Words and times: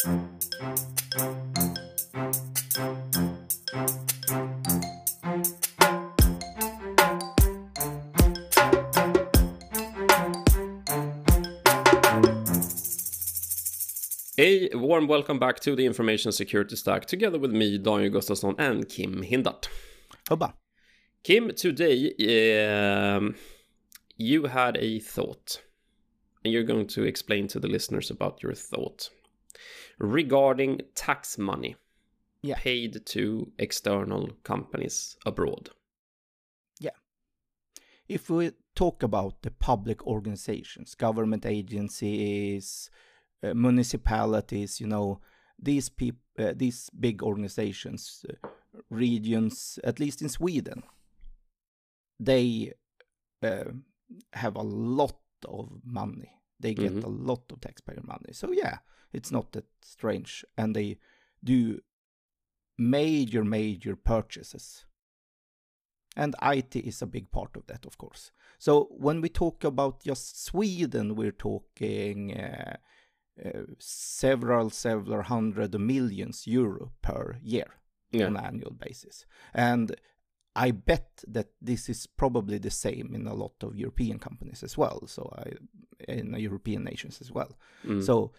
A 0.00 0.10
warm 14.74 15.08
welcome 15.08 15.40
back 15.40 15.58
to 15.60 15.74
the 15.74 15.84
Information 15.84 16.30
Security 16.30 16.76
Stack 16.76 17.06
together 17.06 17.40
with 17.40 17.50
me, 17.50 17.76
Daniel 17.78 18.10
Gustafsson, 18.10 18.54
and 18.56 18.88
Kim 18.88 19.24
Hindart. 19.24 19.66
Hubba. 20.28 20.54
Kim, 21.24 21.52
today 21.56 22.14
um, 22.64 23.34
you 24.16 24.44
had 24.44 24.76
a 24.76 25.00
thought, 25.00 25.60
and 26.44 26.52
you're 26.52 26.62
going 26.62 26.86
to 26.86 27.02
explain 27.02 27.48
to 27.48 27.58
the 27.58 27.66
listeners 27.66 28.12
about 28.12 28.44
your 28.44 28.54
thought 28.54 29.10
regarding 29.98 30.80
tax 30.94 31.38
money 31.38 31.76
Yeah. 32.42 32.56
paid 32.58 33.04
to 33.06 33.52
external 33.58 34.30
companies 34.44 35.16
abroad. 35.26 35.70
Yeah. 36.80 36.96
If 38.08 38.30
we 38.30 38.52
talk 38.74 39.02
about 39.02 39.42
the 39.42 39.50
public 39.50 40.06
organizations, 40.06 40.94
government 40.94 41.44
agencies, 41.44 42.90
uh, 43.42 43.54
municipalities, 43.54 44.80
you 44.80 44.86
know, 44.86 45.20
these 45.58 45.88
peop- 45.88 46.22
uh, 46.38 46.52
these 46.56 46.88
big 46.90 47.22
organizations, 47.22 48.24
uh, 48.28 48.48
regions, 48.90 49.78
at 49.82 49.98
least 49.98 50.22
in 50.22 50.28
Sweden, 50.28 50.82
they 52.20 52.72
uh, 53.42 53.70
have 54.32 54.56
a 54.56 54.62
lot 54.62 55.20
of 55.44 55.80
money. 55.84 56.32
They 56.60 56.74
get 56.74 56.92
Mhm. 56.92 57.04
a 57.04 57.08
lot 57.08 57.52
of 57.52 57.60
taxpayer 57.60 58.02
money. 58.02 58.32
So 58.32 58.50
yeah, 58.52 58.78
it's 59.12 59.30
not 59.32 59.52
that 59.52 59.66
strange, 59.82 60.44
and 60.56 60.74
they 60.74 60.98
do 61.42 61.80
major, 62.76 63.44
major 63.44 63.96
purchases. 63.96 64.84
And 66.16 66.34
IT 66.42 66.74
is 66.76 67.02
a 67.02 67.06
big 67.06 67.30
part 67.30 67.56
of 67.56 67.66
that, 67.66 67.86
of 67.86 67.96
course. 67.96 68.32
So 68.58 68.88
when 68.90 69.20
we 69.20 69.28
talk 69.28 69.64
about 69.64 70.02
just 70.02 70.44
Sweden, 70.44 71.14
we're 71.14 71.30
talking 71.30 72.36
uh, 72.36 72.76
uh, 73.44 73.62
several, 73.78 74.70
several 74.70 75.22
hundred 75.22 75.78
millions 75.78 76.46
euro 76.46 76.90
per 77.02 77.38
year 77.42 77.66
Yeah. 78.10 78.26
on 78.26 78.36
an 78.36 78.44
annual 78.44 78.72
basis. 78.72 79.26
And 79.54 79.94
I 80.56 80.72
bet 80.72 81.24
that 81.28 81.50
this 81.60 81.88
is 81.88 82.06
probably 82.08 82.58
the 82.58 82.70
same 82.70 83.14
in 83.14 83.26
a 83.28 83.34
lot 83.34 83.62
of 83.62 83.76
European 83.76 84.18
companies 84.18 84.64
as 84.64 84.76
well. 84.76 85.06
So 85.06 85.30
I, 85.38 85.52
in 86.12 86.34
European 86.34 86.82
nations 86.84 87.20
as 87.20 87.30
well. 87.30 87.56
Mm. 87.84 88.02
So 88.02 88.32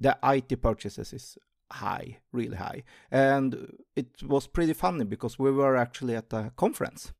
the 0.00 0.16
IT 0.22 0.60
purchases 0.62 1.12
is 1.12 1.38
high, 1.70 2.18
really 2.32 2.56
high. 2.56 2.84
And 3.10 3.72
it 3.94 4.22
was 4.22 4.46
pretty 4.46 4.72
funny 4.74 5.04
because 5.04 5.38
we 5.38 5.50
were 5.50 5.76
actually 5.76 6.14
at 6.16 6.32
a 6.32 6.52
conference 6.56 7.12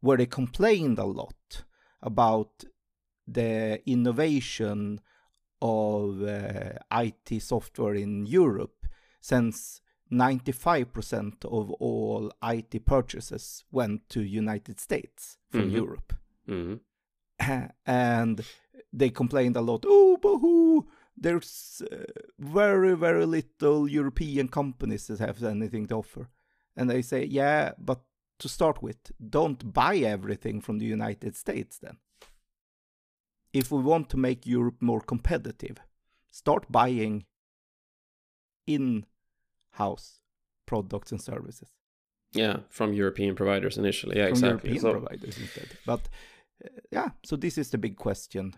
where 0.00 0.16
they 0.18 0.26
complained 0.26 0.98
a 0.98 1.04
lot 1.04 1.64
about 2.02 2.64
the 3.26 3.80
innovation 3.88 5.00
of 5.62 6.22
uh, 6.22 6.72
IT 6.92 7.40
software 7.42 7.94
in 7.94 8.26
Europe 8.26 8.86
since 9.20 9.80
95% 10.12 11.44
of 11.46 11.70
all 11.80 12.30
IT 12.42 12.84
purchases 12.84 13.64
went 13.70 14.08
to 14.10 14.20
United 14.22 14.78
States 14.80 15.38
from 15.50 15.70
Mhm. 15.70 15.74
Europe 15.74 16.12
Mhm. 16.48 16.80
and 17.86 18.44
they 18.92 19.10
complained 19.10 19.56
a 19.56 19.60
lot. 19.62 19.84
Oh, 19.88 20.16
boo 20.18 20.86
There's 21.16 21.82
uh, 21.92 21.96
very, 22.38 22.96
very 22.96 23.26
little 23.26 23.88
European 23.88 24.48
companies 24.48 25.06
that 25.06 25.20
have 25.20 25.42
anything 25.42 25.86
to 25.86 25.96
offer. 25.96 26.28
And 26.76 26.90
they 26.90 27.02
say, 27.02 27.24
yeah, 27.24 27.72
but 27.78 28.00
to 28.40 28.48
start 28.48 28.82
with, 28.82 29.12
don't 29.30 29.72
buy 29.72 29.96
everything 29.98 30.60
from 30.60 30.78
the 30.78 30.86
United 30.86 31.36
States 31.36 31.78
then. 31.78 31.98
If 33.52 33.70
we 33.70 33.80
want 33.80 34.08
to 34.10 34.16
make 34.16 34.46
Europe 34.46 34.82
more 34.82 35.00
competitive, 35.00 35.76
start 36.30 36.70
buying 36.70 37.26
in 38.66 39.06
house 39.70 40.20
products 40.66 41.12
and 41.12 41.20
services 41.20 41.68
Yeah, 42.32 42.60
from 42.68 42.92
European 42.92 43.36
providers 43.36 43.78
initially. 43.78 44.16
Yeah, 44.16 44.26
from 44.26 44.32
exactly. 44.32 44.70
European 44.70 44.80
So, 44.80 44.92
providers 44.92 45.38
instead. 45.38 45.68
But 45.86 46.08
uh, 46.64 46.68
yeah, 46.90 47.10
so 47.24 47.36
this 47.36 47.58
is 47.58 47.70
the 47.70 47.78
big 47.78 47.96
question. 47.96 48.54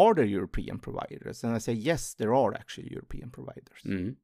Are 0.00 0.14
there 0.14 0.24
European 0.38 0.78
providers? 0.78 1.44
And 1.44 1.54
I 1.54 1.58
say 1.58 1.72
yes, 1.90 2.14
there 2.14 2.34
are 2.34 2.54
actually 2.54 2.88
European 2.90 3.30
providers. 3.30 3.80
Mhm. 3.84 4.16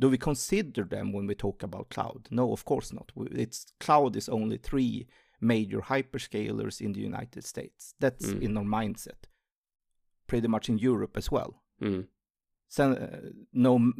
Do 0.00 0.08
we 0.10 0.18
consider 0.18 0.84
them 0.84 1.12
when 1.12 1.26
we 1.26 1.34
talk 1.34 1.62
about 1.62 1.88
cloud? 1.90 2.28
No, 2.30 2.52
of 2.52 2.64
course 2.64 2.92
not. 2.92 3.12
It's 3.44 3.66
cloud 3.80 4.16
is 4.16 4.28
only 4.28 4.58
three 4.58 5.06
major 5.40 5.80
hyperscalers 5.80 6.80
in 6.80 6.92
the 6.92 7.00
United 7.00 7.44
States. 7.44 7.94
That's 8.00 8.26
Mm. 8.26 8.42
in 8.42 8.56
our 8.56 8.64
mindset. 8.64 9.22
Pretty 10.26 10.48
much 10.48 10.68
in 10.68 10.78
Europe 10.78 11.16
as 11.18 11.30
well. 11.32 11.62
Mhm. 11.80 12.06
So, 12.68 12.92
uh, 12.92 13.30
no 13.52 13.92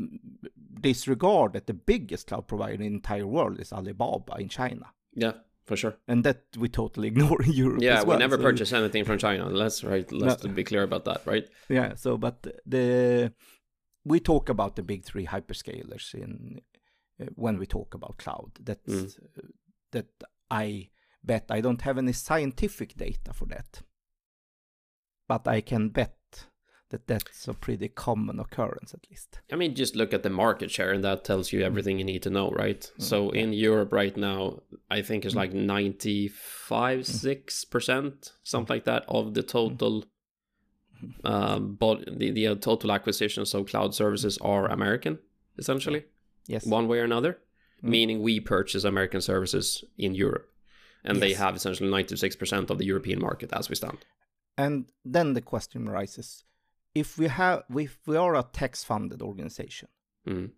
disregard 0.81 1.53
that 1.53 1.67
the 1.67 1.75
biggest 1.75 2.27
cloud 2.29 2.47
provider 2.47 2.75
in 2.75 2.81
the 2.81 2.97
entire 2.97 3.27
world 3.27 3.59
is 3.61 3.73
Alibaba 3.73 4.37
in 4.41 4.49
China. 4.49 4.87
Yeah, 5.15 5.33
for 5.69 5.77
sure. 5.77 5.95
and 6.09 6.25
that 6.25 6.39
we 6.63 6.69
totally 6.69 7.09
ignore 7.13 7.41
in 7.43 7.53
Europe. 7.53 7.83
Yeah, 7.83 7.99
as 8.01 8.07
we 8.07 8.17
never 8.17 8.37
So- 8.37 8.43
purchase 8.43 8.73
anything 8.73 9.05
from 9.05 9.19
China. 9.19 9.45
Let's 9.63 9.85
right. 9.85 10.11
Let's 10.13 10.45
No. 10.45 10.53
be 10.53 10.65
clear 10.65 10.83
about 10.83 11.05
that, 11.05 11.21
right? 11.27 11.47
Yeah. 11.69 11.95
So, 11.95 12.17
but 12.19 12.37
the 12.67 13.33
we 14.05 14.21
talk 14.21 14.49
about 14.49 14.75
the 14.77 14.83
big 14.83 15.05
three 15.05 15.27
hyperscalers 15.27 16.15
in 16.15 16.61
uh, 17.21 17.27
when 17.35 17.59
we 17.59 17.67
talk 17.67 17.95
about 17.95 18.17
cloud. 18.25 18.51
That's 18.69 18.93
Mm. 18.95 19.19
uh, 19.39 19.49
that 19.93 20.07
I 20.51 20.91
bet 21.23 21.45
I 21.51 21.61
don't 21.61 21.83
have 21.83 21.99
any 21.99 22.13
scientific 22.13 22.95
data 22.97 23.33
for 23.33 23.47
that, 23.47 23.83
but 25.29 25.47
I 25.49 25.61
can 25.61 25.91
bet 25.91 26.17
that 26.91 27.07
that's 27.07 27.47
a 27.49 27.55
pretty 27.55 27.89
common 27.89 28.41
occurrence 28.41 28.95
at 28.95 29.07
least. 29.11 29.41
I 29.53 29.57
mean, 29.57 29.75
just 29.75 29.97
look 29.97 30.15
at 30.15 30.23
the 30.23 30.31
market 30.31 30.71
share, 30.71 30.93
and 30.93 31.05
that 31.05 31.25
tells 31.25 31.53
you 31.53 31.61
mm. 31.61 31.65
everything 31.65 31.99
you 31.99 32.05
need 32.05 32.23
to 32.23 32.31
know, 32.31 32.51
right? 32.51 32.81
Mm, 32.81 33.03
so 33.03 33.31
in 33.31 33.53
Europe 33.53 33.93
right 33.93 34.17
now, 34.17 34.61
I 34.91 35.03
think 35.03 35.25
it's 35.25 35.35
mm. 35.35 35.39
like 35.39 35.53
ninety-five, 35.53 37.07
six 37.07 37.65
percent, 37.65 38.33
something 38.43 38.77
like 38.77 38.85
that, 38.85 39.05
of 39.09 39.35
the 39.35 39.43
total. 39.43 40.05
Mm-hmm. 41.03 41.27
Um, 41.27 41.77
but 41.79 42.19
the 42.19 42.31
the 42.31 42.49
uh, 42.49 42.55
total 42.57 42.91
acquisitions 42.93 43.55
of 43.55 43.67
cloud 43.67 43.95
services 43.95 44.39
are 44.39 44.67
American, 44.67 45.19
essentially, 45.59 46.05
Yes. 46.47 46.67
one 46.67 46.89
way 46.89 46.99
or 47.01 47.05
another. 47.05 47.39
Meaning 47.81 48.23
we 48.23 48.41
purchase 48.41 48.83
American 48.83 49.21
services 49.21 49.85
in 49.97 50.17
Europe, 50.17 50.51
and 51.05 51.23
they 51.23 51.35
have 51.35 51.55
essentially 51.55 51.89
ninety-six 51.89 52.35
percent 52.35 52.71
of 52.71 52.79
the 52.79 52.87
European 52.87 53.21
market 53.21 53.53
as 53.53 53.69
we 53.69 53.77
stand. 53.77 53.99
And 54.57 54.87
then 55.05 55.35
the 55.35 55.41
question 55.41 55.87
arises: 55.87 56.43
if 56.99 57.19
we 57.19 57.29
have, 57.29 57.63
if 57.77 57.99
we 58.07 58.17
are 58.17 58.35
a 58.35 58.43
tax-funded 58.43 59.23
organization. 59.23 59.89
Mm. 60.27 60.51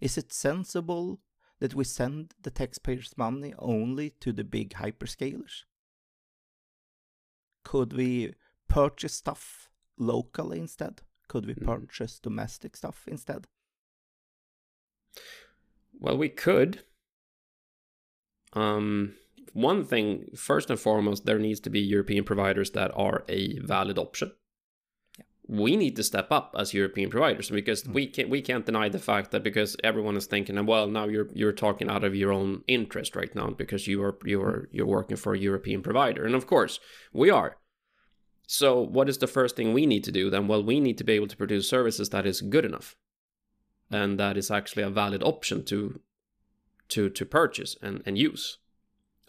Is 0.00 0.18
it 0.18 0.32
sensible 0.32 1.20
that 1.60 1.74
we 1.74 1.84
send 1.84 2.34
the 2.42 2.50
taxpayers' 2.50 3.16
money 3.16 3.54
only 3.58 4.10
to 4.20 4.32
the 4.32 4.44
big 4.44 4.74
hyperscalers? 4.74 5.64
Could 7.64 7.92
we 7.92 8.34
purchase 8.68 9.14
stuff 9.14 9.68
locally 9.96 10.58
instead? 10.58 11.02
Could 11.28 11.46
we 11.46 11.54
Mhm. 11.54 11.64
purchase 11.64 12.20
domestic 12.20 12.76
stuff 12.76 13.06
instead? 13.08 13.46
Well, 16.00 16.16
we 16.16 16.28
could. 16.28 16.84
Um, 18.52 19.16
one 19.52 19.84
thing, 19.84 20.30
first 20.36 20.70
and 20.70 20.78
foremost, 20.78 21.24
there 21.24 21.38
needs 21.38 21.60
to 21.60 21.70
be 21.70 21.80
European 21.80 22.24
providers 22.24 22.70
that 22.70 22.90
are 22.94 23.24
a 23.28 23.58
valid 23.58 23.98
option. 23.98 24.32
We 25.48 25.76
need 25.76 25.96
to 25.96 26.02
step 26.02 26.30
up 26.30 26.54
as 26.58 26.74
European 26.74 27.08
providers 27.08 27.50
because 27.50 27.82
mm. 27.82 27.94
we 27.94 28.06
can't 28.06 28.28
we 28.28 28.42
can't 28.42 28.66
deny 28.66 28.88
the 28.88 28.98
fact 28.98 29.30
that 29.30 29.42
because 29.42 29.76
everyone 29.82 30.16
is 30.16 30.26
thinking, 30.26 30.64
well, 30.66 30.86
now 30.86 31.06
you're 31.08 31.28
you're 31.32 31.52
talking 31.52 31.88
out 31.88 32.04
of 32.04 32.14
your 32.14 32.32
own 32.32 32.62
interest 32.68 33.16
right 33.16 33.34
now 33.34 33.50
because 33.50 33.86
you 33.86 34.02
are 34.02 34.18
you 34.24 34.42
are 34.42 34.68
you're 34.70 34.86
working 34.86 35.16
for 35.16 35.34
a 35.34 35.38
European 35.38 35.82
provider, 35.82 36.24
and 36.26 36.34
of 36.34 36.46
course 36.46 36.80
we 37.12 37.30
are. 37.30 37.56
So, 38.46 38.80
what 38.80 39.08
is 39.08 39.18
the 39.18 39.26
first 39.26 39.56
thing 39.56 39.72
we 39.72 39.86
need 39.86 40.04
to 40.04 40.12
do 40.12 40.30
then? 40.30 40.48
Well, 40.48 40.62
we 40.62 40.80
need 40.80 40.98
to 40.98 41.04
be 41.04 41.14
able 41.14 41.28
to 41.28 41.36
produce 41.36 41.68
services 41.68 42.10
that 42.10 42.26
is 42.26 42.40
good 42.40 42.64
enough 42.64 42.96
and 43.90 44.18
that 44.18 44.36
is 44.36 44.50
actually 44.50 44.82
a 44.82 44.90
valid 44.90 45.22
option 45.22 45.64
to 45.64 46.00
to 46.88 47.10
to 47.10 47.24
purchase 47.24 47.76
and, 47.82 48.02
and 48.06 48.18
use. 48.18 48.58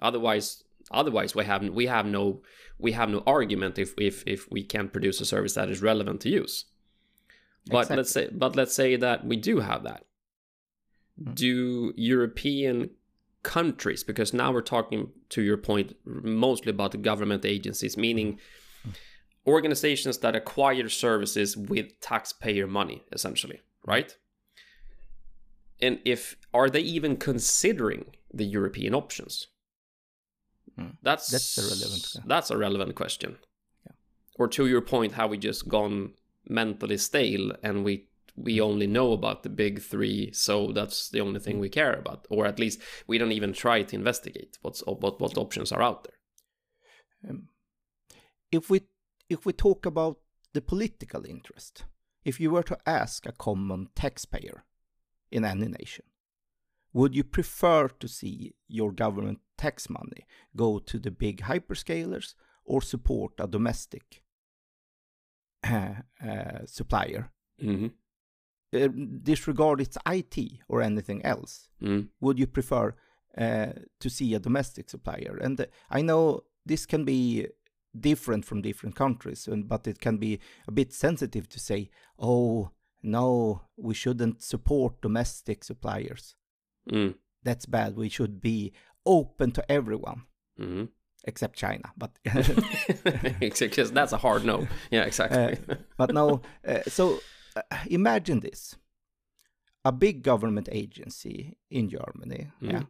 Otherwise, 0.02 0.64
otherwise 0.92 1.36
we 1.36 1.46
have 1.46 1.68
we 1.70 1.86
have 1.88 2.06
no 2.06 2.42
we 2.78 2.94
have 2.94 3.10
no 3.10 3.24
argument 3.26 3.78
if 3.78 3.94
if 3.98 4.24
if 4.26 4.50
we 4.52 4.64
can't 4.64 4.92
produce 4.92 5.22
a 5.22 5.26
service 5.26 5.54
that 5.54 5.70
is 5.70 5.82
relevant 5.82 6.22
to 6.22 6.30
use. 6.30 6.66
But 7.68 7.90
let's 7.90 8.12
say 8.12 8.30
but 8.32 8.56
let's 8.56 8.74
say 8.74 8.96
that 8.96 9.26
we 9.26 9.36
do 9.36 9.60
have 9.60 9.84
that. 9.84 10.06
Hmm. 11.22 11.34
Do 11.34 11.94
European 11.96 12.92
countries 13.44 14.04
because 14.04 14.34
now 14.34 14.52
we're 14.52 14.62
talking 14.62 15.12
to 15.30 15.42
your 15.42 15.58
point 15.58 15.96
mostly 16.06 16.72
about 16.72 16.92
the 16.92 16.98
government 16.98 17.46
agencies 17.46 17.96
meaning 17.96 18.38
hmm. 18.84 18.92
organizations 19.48 20.18
that 20.18 20.36
acquire 20.36 20.90
services 20.90 21.56
with 21.56 22.00
taxpayer 22.02 22.68
money 22.68 23.04
essentially 23.12 23.62
hmm. 23.84 23.92
right? 23.92 24.18
And 25.82 26.00
if 26.04 26.36
are 26.54 26.70
they 26.70 26.82
even 26.82 27.16
considering 27.16 28.06
the 28.34 28.46
European 28.46 28.94
options? 28.94 29.48
Mm. 30.80 30.98
That's 31.02 31.28
That's 31.30 31.56
the 31.56 31.62
relevant- 31.64 32.28
That's 32.28 32.52
a 32.52 32.58
relevant 32.58 32.96
question. 32.96 33.38
Yeah. 33.86 33.94
Or 34.36 34.48
to 34.48 34.68
your 34.68 34.81
point, 34.81 35.14
how 35.14 35.28
we 35.28 35.38
just 35.38 35.68
gone 35.68 36.14
mentally 36.48 36.98
stale 36.98 37.52
and 37.64 37.84
we 37.84 38.06
we 38.36 38.62
only 38.62 38.88
know 38.88 39.12
about 39.12 39.44
the 39.44 39.50
big 39.50 39.81
three, 39.81 40.31
so 40.31 40.72
that's 40.72 41.10
the 41.10 41.20
only 41.20 41.42
thing 41.42 41.60
we 41.60 41.68
care 41.68 41.94
about, 41.94 42.26
or 42.30 42.46
at 42.46 42.58
least 42.58 42.80
we 43.06 43.18
don't 43.18 43.34
even 43.34 43.52
try 43.52 43.84
to 43.84 43.96
investigate 43.96 44.58
what's 44.62 44.81
what 44.86 45.20
what 45.20 45.38
options 45.38 45.72
are 45.72 45.81
out 45.81 46.06
there. 46.06 47.30
Um, 47.30 47.50
if 48.52 48.70
we 48.70 48.81
if 49.30 49.46
we 49.46 49.54
talk 49.54 49.86
about 49.86 50.20
the 50.54 50.62
political 50.62 51.26
interest, 51.26 51.86
if 52.24 52.40
you 52.40 52.52
were 52.52 52.64
to 52.64 52.78
ask 52.86 53.26
a 53.26 53.31
common 53.34 53.90
taxpayer 53.94 54.64
in 55.31 55.44
any 55.46 55.68
nation, 55.68 56.06
would 56.94 57.16
you 57.16 57.24
prefer 57.24 57.88
to 57.88 58.08
see 58.08 58.56
your 58.68 58.92
government 58.92 59.40
tax 59.58 59.90
money 59.90 60.26
go 60.56 60.80
to 60.80 60.98
the 60.98 61.12
big 61.12 61.42
hyperscalers 61.42 62.34
or 62.66 62.82
support 62.82 63.34
a 63.40 63.48
domestic 63.48 64.24
uh, 65.64 65.96
uh, 66.28 66.66
supplier? 66.66 67.32
Mm-hmm. 67.62 67.88
Uh, 68.72 68.88
disregard 69.24 69.82
its 69.82 69.98
IT 70.06 70.38
or 70.68 70.82
anything 70.82 71.26
else. 71.26 71.70
Mm. 71.82 72.10
would 72.22 72.38
you 72.38 72.46
prefer 72.46 72.94
uh, 73.36 73.72
to 74.00 74.10
see 74.10 74.34
a 74.36 74.40
domestic 74.40 74.90
supplier? 74.90 75.40
And 75.42 75.60
uh, 75.60 75.66
I 75.90 76.04
know 76.04 76.44
this 76.66 76.86
can 76.86 77.04
be 77.04 77.48
different 78.00 78.46
from 78.46 78.62
different 78.62 78.96
countries, 78.96 79.48
and, 79.48 79.68
but 79.68 79.88
it 79.88 80.00
can 80.00 80.18
be 80.18 80.40
a 80.68 80.72
bit 80.72 80.94
sensitive 80.94 81.50
to 81.50 81.60
say, 81.60 81.90
oh, 82.20 82.70
no, 83.02 83.62
we 83.76 83.96
shouldn't 83.96 84.44
support 84.44 85.02
domestic 85.02 85.64
suppliers. 85.64 86.36
Mm. 86.92 87.16
That's 87.44 87.66
bad. 87.66 87.96
We 87.96 88.10
should 88.10 88.42
be 88.42 88.74
open 89.06 89.52
to 89.52 89.72
everyone 89.72 90.24
Mm-hmm. 90.60 90.86
except 91.24 91.56
China. 91.58 91.94
But 91.98 92.12
Because 93.40 93.92
that's 93.92 94.12
a 94.14 94.18
hard 94.18 94.44
no. 94.46 94.68
Yeah, 94.92 95.04
exactly. 95.04 95.58
but 95.98 96.14
no, 96.14 96.42
uh, 96.68 96.81
so 96.88 97.20
uh, 97.56 97.62
imagine 97.90 98.42
this. 98.42 98.76
A 99.86 99.92
big 99.94 100.24
government 100.24 100.68
agency 100.72 101.58
in 101.70 101.90
Germany 101.90 102.52
Mm. 102.62 102.72
yeah, 102.72 102.84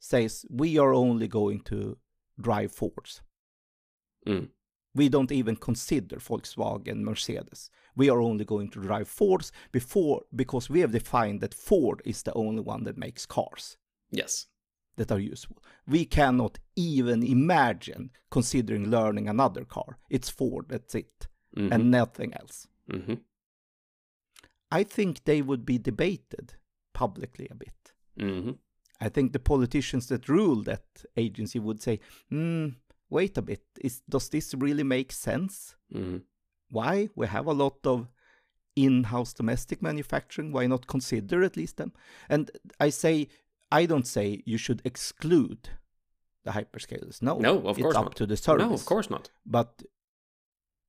says 0.00 0.46
we 0.50 0.78
are 0.78 0.94
only 0.94 1.28
going 1.28 1.60
to 1.64 1.98
drive 2.40 2.72
Fords. 2.72 3.20
Mm. 4.26 4.48
We 4.96 5.08
don't 5.10 5.30
even 5.32 5.56
consider 5.56 6.16
Volkswagen, 6.16 7.02
Mercedes. 7.02 7.70
We 7.96 8.08
are 8.10 8.20
only 8.20 8.44
going 8.44 8.70
to 8.70 8.80
drive 8.80 9.08
Fords 9.08 9.52
before 9.70 10.22
because 10.34 10.70
we 10.70 10.80
have 10.80 10.92
defined 10.92 11.40
that 11.42 11.54
Ford 11.54 12.00
is 12.04 12.22
the 12.22 12.32
only 12.32 12.62
one 12.62 12.84
that 12.84 12.96
makes 12.96 13.26
cars 13.26 13.76
yes. 14.10 14.46
that 14.96 15.12
are 15.12 15.20
useful. 15.20 15.58
We 15.86 16.06
cannot 16.06 16.58
even 16.76 17.22
imagine 17.22 18.10
considering 18.30 18.88
learning 18.90 19.28
another 19.28 19.64
car. 19.66 19.98
It's 20.08 20.30
Ford, 20.30 20.66
that's 20.68 20.94
it, 20.94 21.28
Mhm. 21.56 21.72
and 21.72 21.90
nothing 21.90 22.32
else. 22.32 22.66
Mhm. 22.90 23.20
I 24.70 24.82
think 24.84 25.24
they 25.24 25.42
would 25.42 25.64
be 25.66 25.78
debated 25.78 26.54
publicly 26.94 27.48
a 27.50 27.54
bit. 27.54 27.92
Mhm. 28.18 28.58
I 29.00 29.10
think 29.10 29.32
the 29.32 29.38
politicians 29.52 30.06
that 30.08 30.28
rule 30.28 30.62
that 30.62 31.04
agency 31.16 31.58
would 31.58 31.82
say, 31.82 32.00
hmm, 32.30 32.68
wait 33.10 33.38
a 33.38 33.42
bit, 33.42 33.62
is, 33.80 34.02
does 34.08 34.28
this 34.28 34.54
really 34.54 34.82
make 34.82 35.12
sense? 35.12 35.76
Mhm. 35.92 36.22
Why? 36.70 37.08
We 37.14 37.26
have 37.28 37.46
a 37.46 37.52
lot 37.52 37.78
of 37.86 38.08
in-house 38.74 39.32
domestic 39.34 39.80
manufacturing. 39.82 40.52
Why 40.52 40.66
not 40.66 40.86
consider 40.86 41.42
at 41.44 41.56
least 41.56 41.76
them? 41.76 41.92
And 42.28 42.50
I 42.80 42.90
say, 42.90 43.28
I 43.72 43.86
don't 43.86 44.06
say 44.06 44.42
you 44.44 44.58
should 44.58 44.82
exclude 44.84 45.70
the 46.44 46.50
hyperscalers. 46.52 47.22
No, 47.22 47.38
No, 47.38 47.58
of 47.66 47.78
it's 47.78 47.82
course 47.84 47.96
up 47.96 48.04
not. 48.04 48.16
to 48.16 48.26
the 48.26 48.36
service. 48.36 48.66
No, 48.66 48.74
of 48.74 48.84
course 48.84 49.08
not. 49.10 49.30
But 49.44 49.82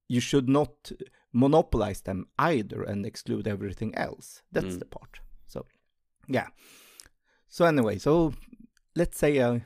you 0.10 0.20
should 0.22 0.48
not 0.50 0.92
monopolize 1.32 2.02
them 2.02 2.28
either 2.40 2.84
and 2.84 3.06
exclude 3.06 3.48
everything 3.48 3.94
else. 3.96 4.42
That's 4.52 4.76
Mm. 4.76 4.80
the 4.80 4.86
part. 4.86 5.20
So, 5.48 5.66
yeah. 6.28 6.48
So 7.48 7.66
anyway, 7.66 7.98
so 8.00 8.34
let's 8.96 9.18
say 9.18 9.42
I, 9.44 9.64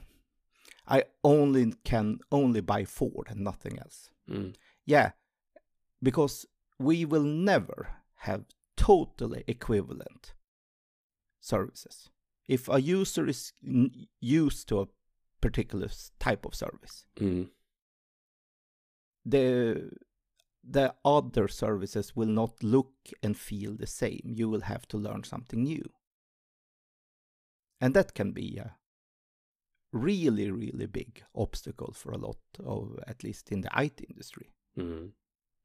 I 0.88 1.04
only 1.24 1.74
can 1.83 2.19
only 2.31 2.62
buy 2.62 2.86
Ford 2.86 3.28
and 3.30 3.42
nothing 3.44 3.80
else. 3.80 4.10
Mm. 4.30 4.56
Yeah, 4.86 5.12
because 6.01 6.45
we 6.80 7.06
will 7.06 7.24
never 7.24 7.88
have 8.16 8.45
totally 8.75 9.44
equivalent 9.48 10.33
services. 11.39 12.10
If 12.48 12.68
a 12.68 12.81
user 12.81 13.28
is 13.28 13.54
n- 13.66 14.07
used 14.19 14.68
to 14.69 14.81
a 14.81 14.88
particular 15.39 15.89
type 16.19 16.45
of 16.45 16.56
service, 16.56 17.06
Mm. 17.16 17.50
the 19.25 19.92
the 20.63 20.94
other 21.04 21.48
services 21.48 22.16
will 22.16 22.27
not 22.27 22.62
look 22.63 22.94
and 23.24 23.36
feel 23.36 23.75
the 23.75 23.88
same. 23.88 24.22
You 24.36 24.48
will 24.48 24.62
have 24.62 24.88
to 24.89 24.98
learn 24.98 25.24
something 25.24 25.63
new. 25.63 25.92
And 27.80 27.95
that 27.95 28.13
can 28.13 28.31
be 28.31 28.57
a 28.57 28.77
really, 29.92 30.50
really 30.52 30.86
big 30.88 31.24
obstacle 31.36 31.92
for 31.94 32.12
a 32.12 32.18
lot 32.18 32.38
of, 32.64 33.00
at 33.08 33.24
least 33.24 33.52
in 33.52 33.62
the 33.62 33.70
IT 33.76 34.02
industry, 34.10 34.52
Mm. 34.78 35.12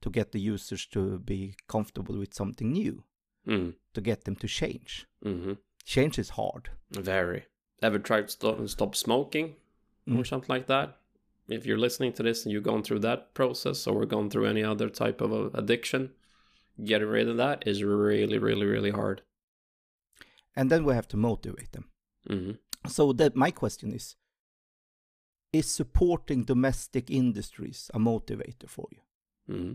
to 0.00 0.11
get 0.11 0.32
the 0.32 0.40
users 0.40 0.87
to 0.87 1.19
be 1.19 1.55
comfortable 1.69 2.19
with 2.19 2.34
something 2.34 2.73
new, 2.73 3.05
Mm. 3.46 3.75
to 3.94 4.00
get 4.00 4.25
them 4.25 4.37
to 4.37 4.49
change. 4.49 5.06
Mhm. 5.25 5.58
Change 5.84 6.19
is 6.19 6.31
hard. 6.31 6.70
Very. 6.90 7.46
Ever 7.82 7.99
tried 8.00 8.23
to 8.23 8.32
stop, 8.32 8.69
stop 8.69 8.96
smoking 8.96 9.56
or 10.08 10.23
Mm. 10.23 10.26
something 10.26 10.49
like 10.49 10.67
that? 10.67 11.00
If 11.49 11.64
you're 11.64 11.79
listening 11.79 12.12
to 12.14 12.22
this 12.25 12.44
and 12.44 12.52
you've 12.52 12.64
gone 12.64 12.82
through 12.82 12.99
that 13.00 13.32
process 13.34 13.87
or 13.87 13.94
we're 13.94 14.06
gone 14.06 14.31
through 14.31 14.46
any 14.46 14.64
other 14.64 14.90
type 14.90 15.20
of 15.20 15.32
uh, 15.32 15.50
addiction, 15.55 16.12
getting 16.84 17.06
rid 17.08 17.29
of 17.29 17.37
that 17.37 17.67
is 17.69 17.84
really, 17.84 18.38
really, 18.38 18.67
really 18.67 18.90
hard. 18.90 19.22
And 20.56 20.70
then 20.70 20.84
we 20.84 20.94
have 20.94 21.06
to 21.08 21.17
motivate 21.17 21.70
them. 21.72 21.90
So 22.88 23.12
that 23.14 23.36
my 23.36 23.50
question 23.50 23.92
is 23.92 24.16
is 25.52 25.70
supporting 25.70 26.44
domestic 26.44 27.10
industries 27.10 27.90
a 27.94 27.98
motivator 27.98 28.68
for 28.68 28.86
you? 28.92 29.00
hmm 29.54 29.74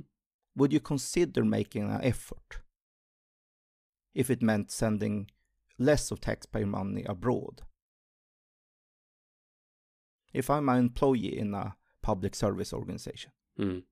would 0.54 0.74
you 0.74 0.82
consider 0.82 1.46
making 1.46 1.84
an 1.90 2.02
effort 2.04 2.60
if 4.14 4.30
it 4.30 4.42
meant 4.42 4.70
sending 4.70 5.32
less 5.80 6.12
of 6.12 6.20
taxpayer 6.20 6.66
money 6.66 7.06
abroad? 7.06 7.62
If 10.34 10.50
I'm 10.50 10.68
an 10.70 10.78
employee 10.78 11.38
in 11.38 11.54
a 11.54 11.76
public 12.02 12.36
service 12.36 12.74
organization, 12.74 13.32
Mm. 13.58 13.84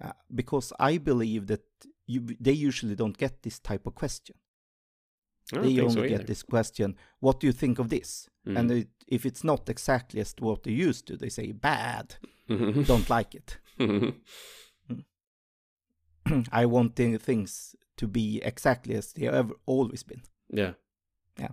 uh, 0.00 0.12
because 0.34 0.72
I 0.78 0.98
believe 0.98 1.46
that 1.46 1.64
you, 2.06 2.20
they 2.40 2.52
usually 2.52 2.94
don't 2.94 3.16
get 3.18 3.42
this 3.42 3.58
type 3.58 3.86
of 3.86 3.94
question. 3.94 4.36
They 5.52 5.80
only 5.80 6.02
so 6.02 6.08
get 6.08 6.26
this 6.26 6.42
question, 6.42 6.96
"What 7.20 7.40
do 7.40 7.46
you 7.46 7.52
think 7.52 7.78
of 7.78 7.88
this?" 7.88 8.28
And 8.44 8.70
Mm. 8.70 8.80
it, 8.80 8.88
if 9.06 9.24
it's 9.26 9.44
not 9.44 9.68
exactly 9.68 10.20
as 10.20 10.34
what 10.40 10.62
they 10.62 10.72
used 10.72 11.06
to, 11.06 11.16
they 11.16 11.28
say, 11.30 11.52
"Bad, 11.52 12.16
don't 12.86 13.08
like 13.10 13.34
it." 13.34 13.58
I 16.52 16.66
want 16.66 16.96
the 16.96 17.16
things 17.18 17.74
to 17.96 18.06
be 18.06 18.40
exactly 18.44 18.94
as 18.94 19.12
they 19.12 19.24
have 19.26 19.52
always 19.66 20.02
been. 20.04 20.22
yeah. 20.50 20.74
Yeah. 21.38 21.52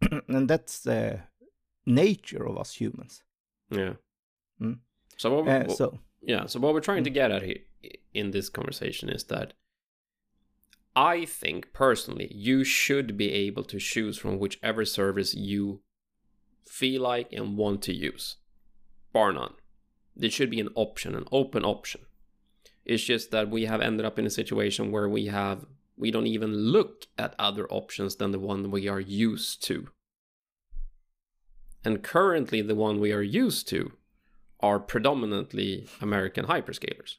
and 0.28 0.48
that's 0.48 0.80
the 0.80 1.20
nature 1.86 2.44
of 2.46 2.58
us 2.58 2.74
humans. 2.80 3.22
Yeah. 3.70 3.94
Mm. 4.60 4.78
So 5.16 5.30
what? 5.34 5.48
Uh, 5.48 5.64
what- 5.64 5.76
so, 5.76 5.98
yeah. 6.22 6.46
So 6.46 6.60
what 6.60 6.74
we're 6.74 6.80
trying 6.80 7.04
to 7.04 7.10
get 7.10 7.30
at 7.30 7.42
here 7.42 7.60
in 8.12 8.30
this 8.32 8.48
conversation 8.50 9.08
is 9.08 9.24
that 9.24 9.54
I 10.96 11.24
think 11.24 11.72
personally 11.72 12.30
you 12.32 12.62
should 12.62 13.16
be 13.16 13.32
able 13.32 13.64
to 13.64 13.78
choose 13.78 14.16
from 14.16 14.38
whichever 14.38 14.84
service 14.84 15.34
you 15.34 15.80
feel 16.66 17.02
like 17.02 17.32
and 17.32 17.56
want 17.56 17.82
to 17.82 17.92
use, 17.92 18.36
bar 19.12 19.32
none. 19.32 19.54
There 20.16 20.30
should 20.30 20.50
be 20.50 20.60
an 20.60 20.68
option, 20.76 21.14
an 21.14 21.24
open 21.32 21.64
option. 21.64 22.02
It's 22.84 23.02
just 23.02 23.30
that 23.32 23.50
we 23.50 23.64
have 23.64 23.80
ended 23.80 24.06
up 24.06 24.18
in 24.18 24.26
a 24.26 24.30
situation 24.30 24.92
where 24.92 25.08
we 25.08 25.26
have 25.26 25.66
we 25.96 26.10
don't 26.10 26.26
even 26.26 26.52
look 26.52 27.06
at 27.16 27.34
other 27.38 27.68
options 27.68 28.16
than 28.16 28.32
the 28.32 28.38
one 28.38 28.70
we 28.70 28.88
are 28.88 29.00
used 29.00 29.62
to. 29.64 29.88
And 31.84 32.02
currently, 32.02 32.62
the 32.62 32.74
one 32.74 32.98
we 32.98 33.12
are 33.12 33.22
used 33.22 33.68
to 33.68 33.92
are 34.60 34.80
predominantly 34.80 35.88
American 36.00 36.46
hyperscalers. 36.46 37.16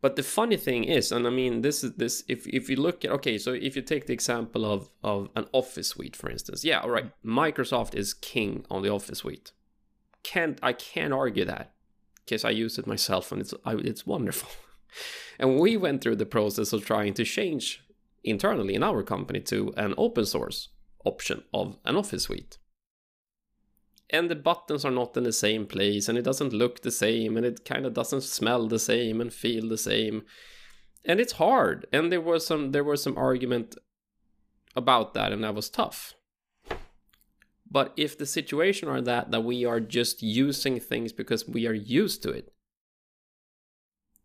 But 0.00 0.14
the 0.14 0.22
funny 0.22 0.56
thing 0.56 0.84
is, 0.84 1.10
and 1.10 1.26
I 1.26 1.30
mean, 1.30 1.62
this 1.62 1.82
is 1.82 1.94
this. 1.94 2.22
If 2.28 2.46
if 2.46 2.70
you 2.70 2.76
look 2.76 3.04
at 3.04 3.10
okay, 3.12 3.36
so 3.36 3.52
if 3.52 3.74
you 3.74 3.82
take 3.82 4.06
the 4.06 4.12
example 4.12 4.64
of 4.64 4.90
of 5.02 5.28
an 5.34 5.46
Office 5.52 5.88
suite, 5.88 6.14
for 6.14 6.30
instance, 6.30 6.64
yeah, 6.64 6.80
all 6.80 6.90
right, 6.90 7.06
mm. 7.06 7.12
Microsoft 7.24 7.94
is 7.94 8.14
king 8.14 8.64
on 8.70 8.82
the 8.82 8.90
Office 8.90 9.18
suite. 9.18 9.52
Can't 10.22 10.58
I 10.62 10.72
can't 10.72 11.12
argue 11.12 11.44
that 11.44 11.72
because 12.24 12.44
I 12.44 12.50
use 12.50 12.78
it 12.78 12.86
myself 12.86 13.32
and 13.32 13.40
it's 13.40 13.54
I, 13.64 13.74
it's 13.74 14.06
wonderful. 14.06 14.50
and 15.38 15.58
we 15.58 15.76
went 15.76 16.00
through 16.00 16.16
the 16.16 16.26
process 16.26 16.72
of 16.72 16.84
trying 16.84 17.14
to 17.14 17.24
change 17.24 17.82
internally 18.22 18.74
in 18.74 18.82
our 18.84 19.02
company 19.02 19.40
to 19.40 19.72
an 19.76 19.94
open 19.96 20.26
source 20.26 20.68
option 21.04 21.42
of 21.52 21.76
an 21.84 21.96
office 21.96 22.24
suite. 22.24 22.58
And 24.10 24.30
the 24.30 24.36
buttons 24.36 24.84
are 24.84 24.90
not 24.90 25.16
in 25.16 25.24
the 25.24 25.32
same 25.32 25.66
place, 25.66 26.08
and 26.08 26.16
it 26.16 26.22
doesn't 26.22 26.52
look 26.52 26.80
the 26.80 26.90
same, 26.90 27.36
and 27.36 27.44
it 27.44 27.64
kind 27.64 27.84
of 27.84 27.92
doesn't 27.92 28.22
smell 28.22 28.66
the 28.66 28.78
same 28.78 29.20
and 29.20 29.32
feel 29.32 29.68
the 29.68 29.76
same. 29.76 30.22
And 31.04 31.20
it's 31.20 31.34
hard. 31.34 31.86
And 31.92 32.10
there 32.10 32.20
was 32.20 32.46
some 32.46 32.72
there 32.72 32.84
was 32.84 33.02
some 33.02 33.18
argument 33.18 33.76
about 34.74 35.14
that, 35.14 35.32
and 35.32 35.44
that 35.44 35.54
was 35.54 35.68
tough. 35.68 36.14
But 37.70 37.92
if 37.96 38.16
the 38.16 38.26
situation 38.26 38.88
are 38.88 39.02
that 39.02 39.30
that 39.30 39.44
we 39.44 39.64
are 39.64 39.80
just 39.80 40.22
using 40.22 40.80
things 40.80 41.12
because 41.12 41.46
we 41.46 41.66
are 41.66 41.74
used 41.74 42.22
to 42.22 42.30
it, 42.30 42.52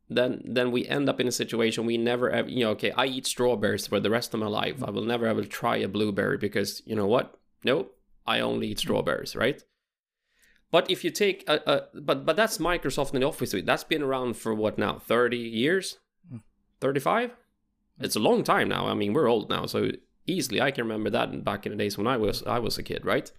then 0.10 0.42
then 0.46 0.72
we 0.72 0.88
end 0.88 1.10
up 1.10 1.20
in 1.20 1.28
a 1.28 1.32
situation 1.32 1.86
we 1.86 1.98
never 1.98 2.30
ever 2.30 2.48
you 2.50 2.64
know 2.64 2.72
okay 2.72 2.92
I 2.92 3.06
eat 3.06 3.26
strawberries 3.28 3.88
for 3.88 4.00
the 4.00 4.10
rest 4.10 4.34
of 4.34 4.40
my 4.40 4.48
life. 4.48 4.82
I 4.82 4.92
will 4.92 5.04
never 5.04 5.26
ever 5.26 5.44
try 5.44 5.78
a 5.78 5.90
blueberry 5.90 6.38
because 6.38 6.82
you 6.86 6.96
know 6.96 7.08
what? 7.08 7.38
Nope, 7.66 7.98
I 8.26 8.40
only 8.40 8.68
eat 8.68 8.80
strawberries, 8.80 9.36
right? 9.36 9.64
But 10.74 10.90
if 10.90 11.04
you 11.04 11.12
take 11.12 11.48
a, 11.48 11.62
a 11.72 12.02
but 12.02 12.26
but 12.26 12.36
that's 12.36 12.58
Microsoft 12.58 13.14
and 13.14 13.22
the 13.22 13.28
Office 13.28 13.52
suite. 13.52 13.68
That's 13.68 13.84
been 13.84 14.02
around 14.02 14.38
for 14.38 14.56
what 14.56 14.80
now? 14.80 14.98
30 14.98 15.38
years? 15.38 16.00
Hmm. 16.28 16.38
35? 16.82 17.30
Hmm. 17.30 18.04
It's 18.04 18.16
a 18.16 18.20
long 18.20 18.44
time 18.44 18.70
now. 18.70 18.88
I 18.88 18.96
mean, 18.96 19.14
we're 19.14 19.30
old 19.30 19.52
now, 19.52 19.68
so 19.68 19.92
easily 20.26 20.60
I 20.62 20.72
can 20.72 20.86
remember 20.86 21.12
that 21.12 21.44
back 21.44 21.68
in 21.68 21.74
the 21.74 21.78
days 21.78 21.96
when 21.96 22.08
I 22.08 22.18
was 22.18 22.42
I 22.48 22.58
was 22.58 22.80
a 22.80 22.84
kid, 22.84 23.06
right? 23.06 23.32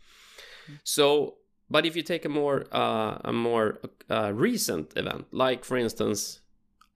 Hmm. 0.69 0.75
So, 0.85 1.35
but 1.69 1.85
if 1.85 1.97
you 1.97 2.03
take 2.03 2.25
a 2.25 2.29
more 2.29 2.67
uh, 2.71 3.19
a 3.25 3.33
more 3.33 3.81
uh, 4.09 4.33
recent 4.33 4.97
event, 4.97 5.27
like 5.33 5.65
for 5.65 5.77
instance 5.77 6.39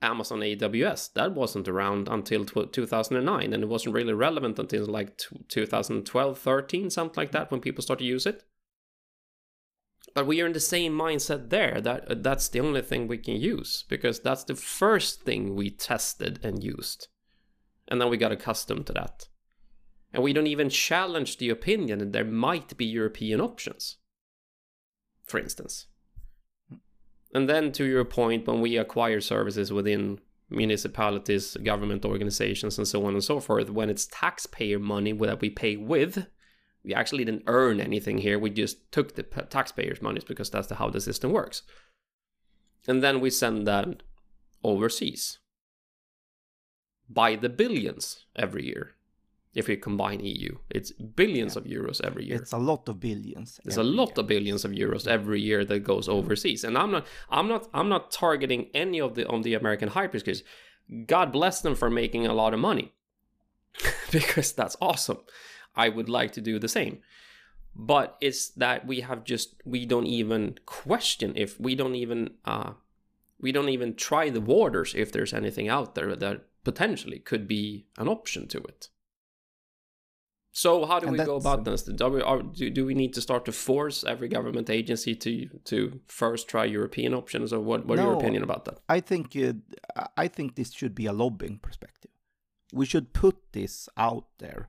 Amazon 0.03 0.39
AWS, 0.39 1.15
that 1.15 1.33
wasn't 1.33 1.67
around 1.67 2.07
until 2.09 2.45
2009, 2.45 3.53
and 3.53 3.63
it 3.65 3.69
wasn't 3.69 3.93
really 3.93 4.13
relevant 4.13 4.61
until 4.61 4.87
like 4.87 5.19
2012, 5.49 6.39
13, 6.39 6.91
something 6.91 7.21
like 7.21 7.33
that, 7.33 7.51
when 7.51 7.61
people 7.61 7.83
started 7.83 8.05
to 8.05 8.09
use 8.09 8.25
it. 8.25 8.45
But 10.15 10.27
we 10.27 10.41
are 10.41 10.47
in 10.47 10.53
the 10.53 10.61
same 10.61 10.93
mindset 10.93 11.51
there. 11.51 11.81
That 11.81 12.11
uh, 12.11 12.15
that's 12.19 12.49
the 12.49 12.61
only 12.61 12.83
thing 12.83 13.07
we 13.07 13.19
can 13.19 13.37
use 13.37 13.85
because 13.89 14.21
that's 14.21 14.45
the 14.45 14.55
first 14.55 15.23
thing 15.23 15.55
we 15.55 15.71
tested 15.71 16.41
and 16.43 16.63
used, 16.63 17.09
and 17.89 18.01
then 18.01 18.09
we 18.09 18.17
got 18.17 18.33
accustomed 18.33 18.87
to 18.87 18.93
that. 18.95 19.29
And 20.13 20.23
we 20.23 20.33
don't 20.33 20.47
even 20.47 20.71
challenge 20.71 21.37
the 21.37 21.51
opinion 21.51 21.99
that 21.99 22.13
there 22.13 22.25
might 22.25 22.77
be 22.77 22.87
European 22.87 23.41
options, 23.41 23.99
for 25.25 25.39
instance. 25.39 25.87
And 27.35 27.49
then 27.49 27.73
to 27.73 27.85
your 27.85 28.05
point, 28.05 28.47
when 28.47 28.61
we 28.63 28.79
acquire 28.79 29.21
services 29.21 29.71
within 29.71 30.21
municipalities, 30.49 31.57
government 31.63 32.05
organizations, 32.05 32.79
and 32.79 32.89
so 32.89 33.05
on 33.05 33.13
and 33.13 33.23
so 33.23 33.39
forth, 33.39 33.69
when 33.69 33.91
it's 33.91 34.09
taxpayer 34.11 34.79
money 34.79 35.13
that 35.13 35.41
we 35.43 35.51
pay 35.51 35.77
with, 35.77 36.27
we 36.89 36.95
actually 36.95 37.25
didn't 37.25 37.45
earn 37.47 37.81
anything 37.81 38.17
here. 38.19 38.39
We 38.39 38.49
just 38.49 38.91
took 38.91 39.15
the 39.15 39.23
taxpayers' 39.23 40.01
money 40.01 40.23
because 40.27 40.49
that's 40.51 40.69
the, 40.69 40.77
how 40.77 40.89
the 40.89 41.03
system 41.03 41.33
works. 41.33 41.63
And 42.87 43.03
then 43.03 43.21
we 43.21 43.29
send 43.29 43.67
that 43.67 44.03
overseas 44.65 45.39
by 47.11 47.37
the 47.37 47.51
billions 47.51 48.25
every 48.35 48.65
year 48.65 48.95
if 49.55 49.69
we 49.69 49.77
combine 49.77 50.21
EU. 50.21 50.57
It's 50.71 50.91
billions 50.93 51.57
yeah. 51.57 51.61
of 51.61 51.67
euros 51.67 52.01
every 52.03 52.25
year. 52.25 52.37
It's 52.37 52.53
a 52.53 52.59
lot 52.59 52.89
of 52.89 53.01
billions. 53.01 53.61
It's 53.67 53.77
a 53.77 53.83
lot 53.83 54.17
year. 54.17 54.21
of 54.21 54.27
billions 54.27 54.65
of 54.65 54.71
euros 54.71 55.07
every 55.07 55.43
year 55.43 55.67
that 55.67 55.81
goes 55.81 56.09
overseas. 56.09 56.65
And 56.65 56.79
I'm 56.79 56.91
not 56.91 57.07
I'm 57.29 57.49
not 57.49 57.69
I'm 57.75 57.91
not 57.91 58.11
targeting 58.11 58.69
any 58.73 58.99
of 58.99 59.15
the 59.15 59.29
on 59.29 59.43
the 59.43 59.53
American 59.53 59.91
hyperscalers. 59.91 60.43
God 61.07 61.33
bless 61.33 61.61
them 61.61 61.75
for 61.75 61.91
making 61.91 62.27
a 62.27 62.33
lot 62.33 62.55
of 62.55 62.61
money. 62.61 62.95
because 64.11 64.53
that's 64.53 64.77
awesome. 64.81 65.19
I 65.79 65.89
would 65.89 66.09
like 66.09 66.33
to 66.33 66.41
do 66.41 66.59
the 66.59 66.69
same. 66.69 66.99
But 67.75 68.17
it's 68.21 68.49
that 68.51 68.87
we 68.87 69.01
have 69.01 69.25
just 69.25 69.55
we 69.65 69.87
don't 69.87 70.07
even 70.07 70.59
question 70.67 71.33
if 71.37 71.61
we 71.61 71.75
don't 71.77 71.95
even 71.95 72.31
uh 72.45 72.73
we 73.41 73.53
don't 73.53 73.69
even 73.69 73.95
try 73.95 74.31
the 74.31 74.41
waters 74.41 74.95
if 74.97 75.13
there's 75.13 75.33
anything 75.33 75.69
out 75.69 75.95
there 75.95 76.17
that 76.17 76.41
potentially 76.65 77.21
could 77.21 77.47
be 77.47 77.87
an 77.97 78.09
option 78.09 78.49
to 78.49 78.59
it. 78.59 78.89
So 80.51 80.87
how 80.87 80.99
do 80.99 81.07
and 81.07 81.17
we 81.17 81.25
go 81.25 81.37
about 81.37 81.65
this? 81.65 81.83
Do 81.85 82.09
we, 82.09 82.21
are, 82.21 82.43
do, 82.43 82.69
do 82.69 82.85
we 82.85 82.95
need 82.95 83.15
to 83.15 83.21
start 83.21 83.45
to 83.45 83.53
force 83.53 84.03
every 84.03 84.29
government 84.29 84.69
agency 84.69 85.15
to 85.15 85.49
to 85.67 86.01
first 86.09 86.49
try 86.49 86.65
European 86.65 87.15
options, 87.15 87.53
or 87.53 87.61
what? 87.61 87.87
What 87.87 87.97
no, 87.97 88.03
are 88.03 88.07
your 88.07 88.17
opinion 88.17 88.43
about 88.43 88.65
that? 88.65 88.79
I 88.89 88.99
think 88.99 89.37
uh, 89.37 90.07
I 90.17 90.27
think 90.27 90.57
this 90.57 90.73
should 90.73 90.97
be 90.97 91.07
a 91.07 91.13
lobbying 91.13 91.59
perspective. 91.63 92.11
We 92.73 92.87
should 92.87 93.13
put 93.13 93.37
this 93.53 93.89
out 93.97 94.27
there 94.39 94.69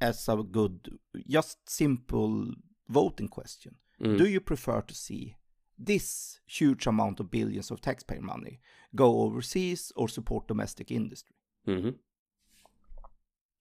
as 0.00 0.28
a 0.28 0.36
good, 0.36 0.98
just 1.28 1.68
simple 1.68 2.52
voting 2.88 3.28
question. 3.28 3.76
Mm. 4.02 4.18
Do 4.18 4.26
you 4.26 4.40
prefer 4.40 4.80
to 4.82 4.94
see 4.94 5.36
this 5.78 6.40
huge 6.46 6.86
amount 6.86 7.20
of 7.20 7.30
billions 7.30 7.70
of 7.70 7.80
taxpayer 7.80 8.20
money 8.20 8.60
go 8.94 9.20
overseas 9.22 9.92
or 9.96 10.08
support 10.08 10.48
domestic 10.48 10.90
industry? 10.90 11.36
Mm-hmm 11.66 11.90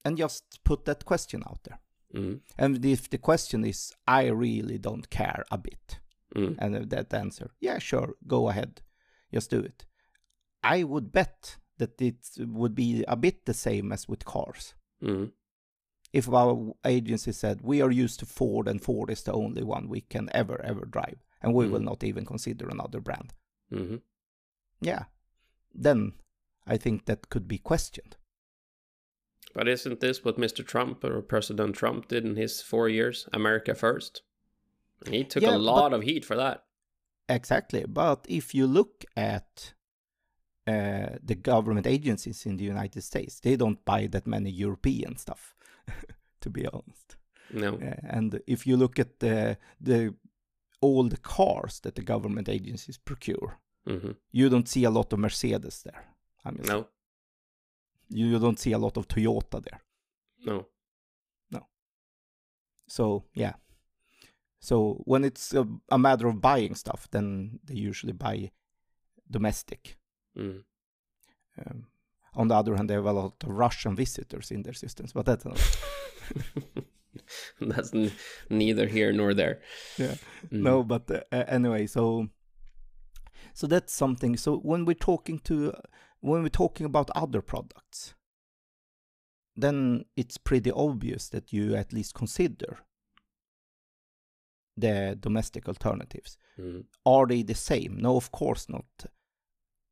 and 0.05 0.17
just 0.17 0.59
put 0.63 0.85
that 0.85 1.05
question 1.05 1.43
out 1.47 1.59
there. 1.63 1.79
Mm. 2.15 2.39
And 2.57 2.85
if 2.85 3.09
the 3.09 3.17
question 3.17 3.63
is, 3.63 3.93
I 4.07 4.27
really 4.27 4.77
don't 4.77 5.09
care 5.09 5.45
a 5.51 5.57
bit, 5.57 5.99
mm. 6.35 6.55
and 6.57 6.89
that 6.89 7.13
answer, 7.13 7.51
yeah, 7.59 7.77
sure, 7.77 8.15
go 8.25 8.49
ahead, 8.49 8.81
just 9.33 9.51
do 9.51 9.59
it. 9.59 9.85
I 10.63 10.83
would 10.83 11.11
bet 11.11 11.57
that 11.77 12.01
it 12.01 12.17
would 12.39 12.75
be 12.75 13.05
a 13.07 13.15
bit 13.15 13.45
the 13.45 13.53
same 13.53 13.91
as 13.91 14.07
with 14.07 14.25
cars. 14.25 14.73
Mm. 15.03 15.31
If 16.11 16.27
our 16.29 16.73
agency 16.85 17.31
said, 17.31 17.61
we 17.61 17.81
are 17.81 17.91
used 17.91 18.19
to 18.19 18.25
Ford 18.25 18.67
and 18.67 18.81
Ford 18.81 19.11
is 19.11 19.23
the 19.23 19.33
only 19.33 19.63
one 19.63 19.87
we 19.87 20.01
can 20.01 20.29
ever, 20.33 20.59
ever 20.63 20.85
drive, 20.85 21.23
and 21.41 21.53
we 21.53 21.67
will 21.67 21.79
mm. 21.79 21.85
not 21.85 22.03
even 22.03 22.25
consider 22.25 22.67
another 22.67 22.99
brand. 22.99 23.33
Mm-hmm. 23.71 23.97
Yeah, 24.81 25.03
then 25.73 26.13
I 26.65 26.77
think 26.77 27.05
that 27.05 27.29
could 27.29 27.47
be 27.47 27.57
questioned. 27.59 28.15
But 29.53 29.67
isn't 29.67 29.99
this 29.99 30.23
what 30.23 30.37
Mr. 30.37 30.65
Trump 30.65 31.03
or 31.03 31.21
President 31.21 31.75
Trump 31.75 32.07
did 32.07 32.25
in 32.25 32.35
his 32.35 32.61
four 32.61 32.87
years? 32.87 33.27
America 33.33 33.73
first. 33.73 34.21
He 35.07 35.23
took 35.23 35.43
yeah, 35.43 35.55
a 35.55 35.57
lot 35.57 35.93
of 35.93 36.03
heat 36.03 36.25
for 36.25 36.35
that. 36.35 36.63
Exactly. 37.27 37.85
But 37.87 38.25
if 38.27 38.53
you 38.53 38.67
look 38.67 39.05
at 39.15 39.73
uh, 40.67 41.17
the 41.23 41.35
government 41.35 41.87
agencies 41.87 42.45
in 42.45 42.57
the 42.57 42.63
United 42.63 43.01
States, 43.01 43.39
they 43.39 43.55
don't 43.55 43.83
buy 43.85 44.07
that 44.07 44.27
many 44.27 44.49
European 44.49 45.17
stuff, 45.17 45.55
to 46.41 46.49
be 46.49 46.65
honest. 46.67 47.17
No. 47.51 47.75
Uh, 47.75 47.95
and 48.03 48.41
if 48.47 48.67
you 48.67 48.77
look 48.77 48.99
at 48.99 49.19
the 49.19 49.57
the 49.81 50.13
all 50.81 51.03
the 51.09 51.17
cars 51.17 51.79
that 51.81 51.95
the 51.95 52.03
government 52.03 52.47
agencies 52.47 52.97
procure, 52.97 53.59
mm-hmm. 53.87 54.11
you 54.31 54.49
don't 54.49 54.69
see 54.69 54.85
a 54.85 54.89
lot 54.89 55.13
of 55.13 55.19
Mercedes 55.19 55.81
there. 55.83 56.05
I 56.45 56.51
mean, 56.51 56.63
no 56.65 56.87
you 58.09 58.39
don't 58.39 58.59
see 58.59 58.71
a 58.71 58.77
lot 58.77 58.97
of 58.97 59.07
Toyota 59.07 59.63
there. 59.63 59.81
No. 60.45 60.67
No. 61.51 61.67
So 62.87 63.25
yeah. 63.33 63.53
So 64.59 65.01
when 65.05 65.23
it's 65.23 65.53
a, 65.53 65.65
a 65.89 65.97
matter 65.97 66.27
of 66.27 66.41
buying 66.41 66.75
stuff, 66.75 67.07
then 67.11 67.59
they 67.63 67.75
usually 67.75 68.13
buy 68.13 68.51
domestic. 69.29 69.97
Mm. 70.37 70.63
Um, 71.65 71.85
on 72.35 72.47
the 72.47 72.55
other 72.55 72.75
hand, 72.75 72.89
they 72.89 72.95
have 72.95 73.05
a 73.05 73.13
lot 73.13 73.43
of 73.43 73.49
Russian 73.49 73.95
visitors 73.95 74.51
in 74.51 74.63
their 74.63 74.73
systems, 74.73 75.13
but 75.13 75.25
that's 75.25 75.43
that's 77.61 77.91
neither 78.49 78.87
here 78.87 79.11
nor 79.11 79.33
there. 79.33 79.59
Yeah. 79.97 80.15
Mm. 80.51 80.61
No, 80.61 80.83
but 80.83 81.09
uh, 81.11 81.43
anyway, 81.47 81.87
so 81.87 82.29
so 83.53 83.67
that's 83.67 83.93
something. 83.93 84.37
So 84.37 84.57
when 84.57 84.85
we're 84.85 84.93
talking 84.93 85.39
to 85.39 85.73
when 86.21 86.43
we're 86.43 86.49
talking 86.49 86.85
about 86.85 87.09
other 87.15 87.41
products, 87.41 88.13
then 89.55 90.05
it's 90.15 90.37
pretty 90.37 90.71
obvious 90.71 91.29
that 91.29 91.51
you 91.51 91.75
at 91.75 91.93
least 91.93 92.13
consider 92.13 92.79
the 94.77 95.17
domestic 95.19 95.67
alternatives. 95.67 96.37
Mm. 96.59 96.85
Are 97.05 97.27
they 97.27 97.43
the 97.43 97.55
same? 97.55 97.97
No, 97.99 98.15
of 98.15 98.31
course 98.31 98.67
not. 98.69 98.85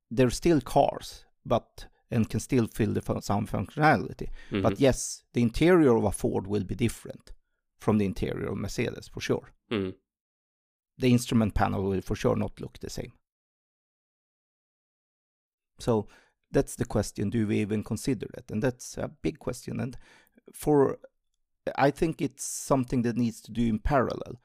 They're 0.09 0.29
still 0.29 0.61
cars, 0.61 1.25
but 1.45 1.87
and 2.09 2.29
can 2.29 2.39
still 2.39 2.67
fill 2.67 2.93
the 2.93 3.01
fun- 3.01 3.21
some 3.21 3.47
functionality. 3.47 4.29
Mm-hmm. 4.51 4.61
But 4.61 4.79
yes, 4.79 5.23
the 5.33 5.41
interior 5.41 5.95
of 5.95 6.03
a 6.03 6.11
Ford 6.11 6.47
will 6.47 6.63
be 6.63 6.75
different 6.75 7.33
from 7.79 7.97
the 7.97 8.05
interior 8.05 8.47
of 8.47 8.57
Mercedes 8.57 9.07
for 9.07 9.21
sure. 9.21 9.51
Mm. 9.71 9.95
The 10.97 11.11
instrument 11.11 11.53
panel 11.53 11.83
will 11.83 12.01
for 12.01 12.15
sure 12.15 12.35
not 12.35 12.59
look 12.59 12.79
the 12.79 12.89
same. 12.89 13.11
So 15.79 16.07
that's 16.51 16.75
the 16.75 16.85
question 16.85 17.29
do 17.29 17.47
we 17.47 17.59
even 17.59 17.83
consider 17.83 18.27
it 18.37 18.45
and 18.49 18.61
that's 18.61 18.97
a 18.97 19.11
big 19.21 19.39
question 19.39 19.79
and 19.79 19.97
for 20.53 20.97
i 21.75 21.91
think 21.91 22.21
it's 22.21 22.45
something 22.45 23.01
that 23.01 23.17
needs 23.17 23.41
to 23.41 23.51
do 23.51 23.65
in 23.67 23.79
parallel 23.79 24.39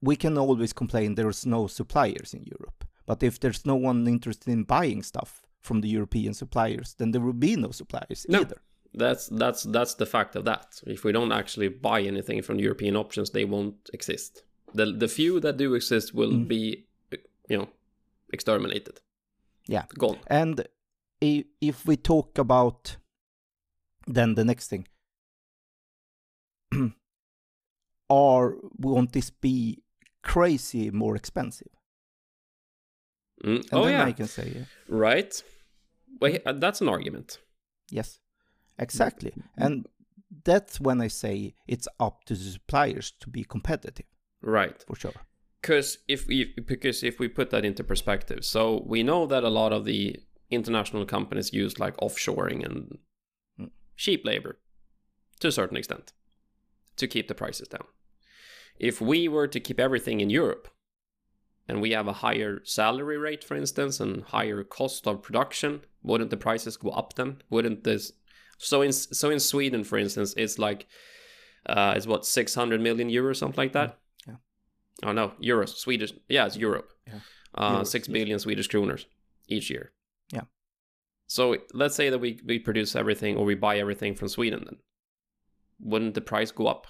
we 0.00 0.16
can 0.16 0.38
always 0.38 0.72
complain 0.72 1.14
there's 1.14 1.44
no 1.44 1.66
suppliers 1.66 2.32
in 2.32 2.44
europe 2.44 2.84
but 3.06 3.22
if 3.22 3.40
there's 3.40 3.66
no 3.66 3.74
one 3.74 4.06
interested 4.06 4.52
in 4.52 4.62
buying 4.62 5.02
stuff 5.02 5.42
from 5.66 5.80
the 5.80 5.88
European 5.88 6.34
suppliers, 6.34 6.94
then 6.98 7.10
there 7.12 7.20
will 7.24 7.38
be 7.38 7.56
no 7.56 7.70
suppliers 7.72 8.26
No. 8.28 8.40
either. 8.40 8.60
That's 8.94 9.28
that's 9.28 9.62
that's 9.72 9.94
the 9.96 10.06
fact 10.06 10.36
of 10.36 10.44
that. 10.44 10.82
If 10.86 11.04
we 11.04 11.12
don't 11.12 11.32
actually 11.32 11.68
buy 11.68 12.00
anything 12.06 12.42
from 12.42 12.58
European 12.58 12.96
options, 12.96 13.30
they 13.30 13.44
won't 13.44 13.90
exist. 13.92 14.44
The 14.74 14.86
the 15.00 15.08
few 15.08 15.40
that 15.40 15.56
do 15.58 15.74
exist 15.74 16.14
will 16.14 16.32
Mm. 16.32 16.48
be, 16.48 16.86
you 17.50 17.58
know, 17.58 17.68
exterminated. 18.32 19.00
Yeah. 19.68 19.84
Gone. 19.98 20.18
And 20.26 20.66
if 21.20 21.86
we 21.86 21.96
talk 21.96 22.38
about 22.38 22.96
then 24.14 24.34
the 24.34 24.44
next 24.44 24.68
thing, 24.68 24.86
are 28.08 28.54
won't 28.78 29.12
this 29.12 29.30
be 29.30 29.82
crazy 30.22 30.90
more 30.90 31.16
expensive? 31.16 31.68
Mm. 33.44 33.56
And 33.56 33.68
Oh 33.72 33.84
then 33.84 33.92
yeah, 33.92 34.04
I 34.06 34.12
can 34.12 34.26
say 34.28 34.52
yeah, 34.56 34.64
right. 34.88 35.42
Wait, 36.20 36.42
uh, 36.46 36.52
that's 36.52 36.80
an 36.80 36.88
argument. 36.88 37.38
yes, 37.90 38.20
exactly. 38.78 39.32
And 39.56 39.86
that's 40.44 40.80
when 40.80 41.00
I 41.00 41.08
say 41.08 41.54
it's 41.66 41.88
up 42.00 42.24
to 42.24 42.34
the 42.34 42.40
suppliers 42.50 43.12
to 43.20 43.30
be 43.30 43.44
competitive 43.44 44.06
Right. 44.42 44.84
for 44.86 44.96
sure. 44.96 45.12
Because 45.62 45.98
if 46.08 46.26
we 46.28 46.54
because 46.66 47.02
if 47.02 47.18
we 47.18 47.28
put 47.28 47.50
that 47.50 47.64
into 47.64 47.82
perspective, 47.84 48.44
so 48.44 48.82
we 48.86 49.02
know 49.02 49.26
that 49.26 49.42
a 49.44 49.48
lot 49.50 49.72
of 49.72 49.84
the 49.84 50.16
international 50.50 51.04
companies 51.06 51.52
use 51.52 51.78
like 51.80 51.96
offshoring 51.98 52.64
and 52.64 52.98
Mm. 53.58 53.70
cheap 53.96 54.24
labor 54.24 54.58
to 55.40 55.48
a 55.48 55.52
certain 55.52 55.76
extent 55.76 56.12
to 56.96 57.06
keep 57.08 57.26
the 57.28 57.34
prices 57.34 57.68
down. 57.68 57.86
If 58.78 59.00
we 59.00 59.28
were 59.28 59.48
to 59.48 59.60
keep 59.60 59.80
everything 59.80 60.20
in 60.20 60.30
Europe 60.30 60.68
and 61.68 61.80
we 61.80 61.90
have 61.90 62.06
a 62.06 62.12
higher 62.12 62.60
salary 62.64 63.18
rate, 63.18 63.42
for 63.42 63.56
instance, 63.56 64.00
and 64.00 64.22
higher 64.24 64.62
cost 64.62 65.06
of 65.06 65.22
production, 65.22 65.80
wouldn't 66.02 66.30
the 66.30 66.36
prices 66.36 66.76
go 66.76 66.90
up 66.90 67.14
then? 67.14 67.42
Wouldn't 67.50 67.84
this? 67.84 68.12
So 68.58 68.82
in 68.82 68.92
so 68.92 69.30
in 69.30 69.40
Sweden, 69.40 69.84
for 69.84 69.98
instance, 69.98 70.34
it's 70.36 70.58
like 70.58 70.86
uh, 71.66 71.94
it's 71.96 72.06
what 72.06 72.24
six 72.24 72.54
hundred 72.54 72.80
million 72.80 73.10
euros, 73.10 73.36
something 73.36 73.58
like 73.58 73.72
that. 73.72 73.98
Yeah. 74.26 74.36
Oh 75.04 75.12
no, 75.12 75.32
euros, 75.42 75.76
Swedish. 75.76 76.12
Yeah, 76.28 76.46
it's 76.46 76.56
Europe. 76.56 76.90
Yeah. 77.06 77.20
Uh, 77.54 77.80
Euros, 77.80 77.86
six 77.88 78.08
yes. 78.08 78.42
Swedish 78.42 78.68
kroners 78.68 79.06
each 79.48 79.70
year. 79.70 79.92
Yeah. 80.32 80.42
So 81.26 81.56
let's 81.74 81.96
say 81.96 82.10
that 82.10 82.18
we 82.18 82.40
we 82.46 82.58
produce 82.58 82.94
everything 82.94 83.36
or 83.36 83.44
we 83.44 83.54
buy 83.56 83.78
everything 83.78 84.14
from 84.14 84.28
Sweden, 84.28 84.62
then 84.64 84.76
wouldn't 85.80 86.14
the 86.14 86.20
price 86.20 86.52
go 86.52 86.68
up? 86.68 86.86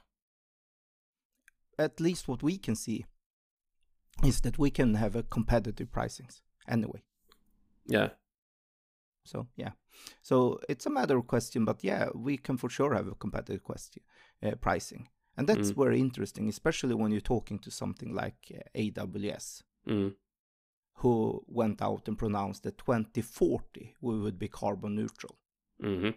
At 1.78 2.00
least 2.00 2.28
what 2.28 2.42
we 2.42 2.58
can 2.58 2.74
see 2.74 3.06
is 4.24 4.40
that 4.40 4.58
we 4.58 4.70
can 4.70 4.94
have 4.94 5.16
a 5.16 5.22
competitive 5.22 5.90
pricings 5.90 6.40
anyway. 6.68 7.02
Yeah. 7.86 8.10
So 9.24 9.46
yeah, 9.56 9.72
so 10.22 10.60
it's 10.68 10.86
a 10.86 10.90
matter 10.90 11.16
of 11.16 11.26
question, 11.26 11.64
but 11.64 11.82
yeah, 11.82 12.08
we 12.14 12.36
can 12.36 12.56
for 12.56 12.70
sure 12.70 12.94
have 12.94 13.08
a 13.08 13.14
competitive 13.16 13.64
question 13.64 14.02
uh, 14.42 14.54
pricing, 14.60 15.08
and 15.36 15.48
that's 15.48 15.72
Mm. 15.72 15.76
very 15.84 16.00
interesting, 16.00 16.48
especially 16.48 16.94
when 16.94 17.10
you're 17.10 17.20
talking 17.34 17.58
to 17.60 17.70
something 17.70 18.14
like 18.14 18.52
uh, 18.54 18.60
AWS, 18.78 19.62
Mm. 19.86 20.14
who 20.94 21.44
went 21.48 21.82
out 21.82 22.06
and 22.08 22.16
pronounced 22.16 22.62
that 22.62 22.78
2040 22.78 23.96
we 24.00 24.18
would 24.20 24.38
be 24.38 24.48
carbon 24.48 24.94
neutral. 24.94 25.36
hmm 25.80 26.10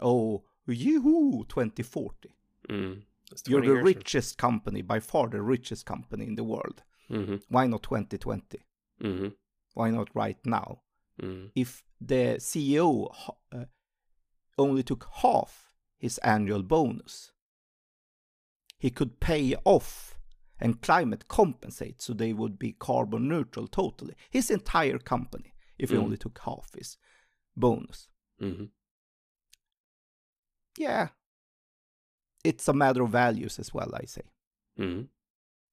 Oh, 0.00 0.42
yoo 0.66 1.44
2040! 1.48 2.34
Mm. 2.68 3.02
You're 3.46 3.62
the 3.62 3.82
richest 3.82 4.38
company, 4.38 4.82
by 4.82 4.98
far 5.00 5.28
the 5.28 5.40
richest 5.42 5.86
company 5.86 6.26
in 6.26 6.34
the 6.34 6.44
world. 6.44 6.82
Mm-hmm. 7.10 7.36
Why 7.48 7.66
not 7.66 7.82
2020? 7.82 8.58
Mm-hmm. 9.02 9.28
Why 9.74 9.90
not 9.90 10.08
right 10.14 10.38
now? 10.44 10.82
Mm. 11.20 11.50
if 11.54 11.82
the 12.00 12.36
CEO 12.38 13.12
uh, 13.52 13.64
only 14.56 14.82
took 14.82 15.06
half 15.16 15.74
his 15.98 16.16
annual 16.18 16.62
bonus, 16.62 17.32
he 18.78 18.90
could 18.90 19.20
pay 19.20 19.54
off 19.64 20.18
and 20.58 20.80
climate 20.80 21.28
compensate 21.28 22.00
so 22.00 22.12
they 22.12 22.32
would 22.32 22.58
be 22.58 22.72
carbon 22.72 23.28
neutral 23.28 23.66
totally. 23.66 24.14
His 24.30 24.50
entire 24.50 24.98
company, 24.98 25.52
if 25.78 25.90
he 25.90 25.96
only 25.96 26.16
took 26.16 26.38
half 26.38 26.70
his 26.74 26.96
bonus. 27.56 28.08
Mm-hmm. 28.40 28.64
Yeah. 30.78 31.08
It's 32.44 32.68
a 32.68 32.72
matter 32.72 33.02
of 33.02 33.10
values 33.10 33.58
as 33.58 33.74
well, 33.74 33.90
I 33.94 34.06
say. 34.06 34.22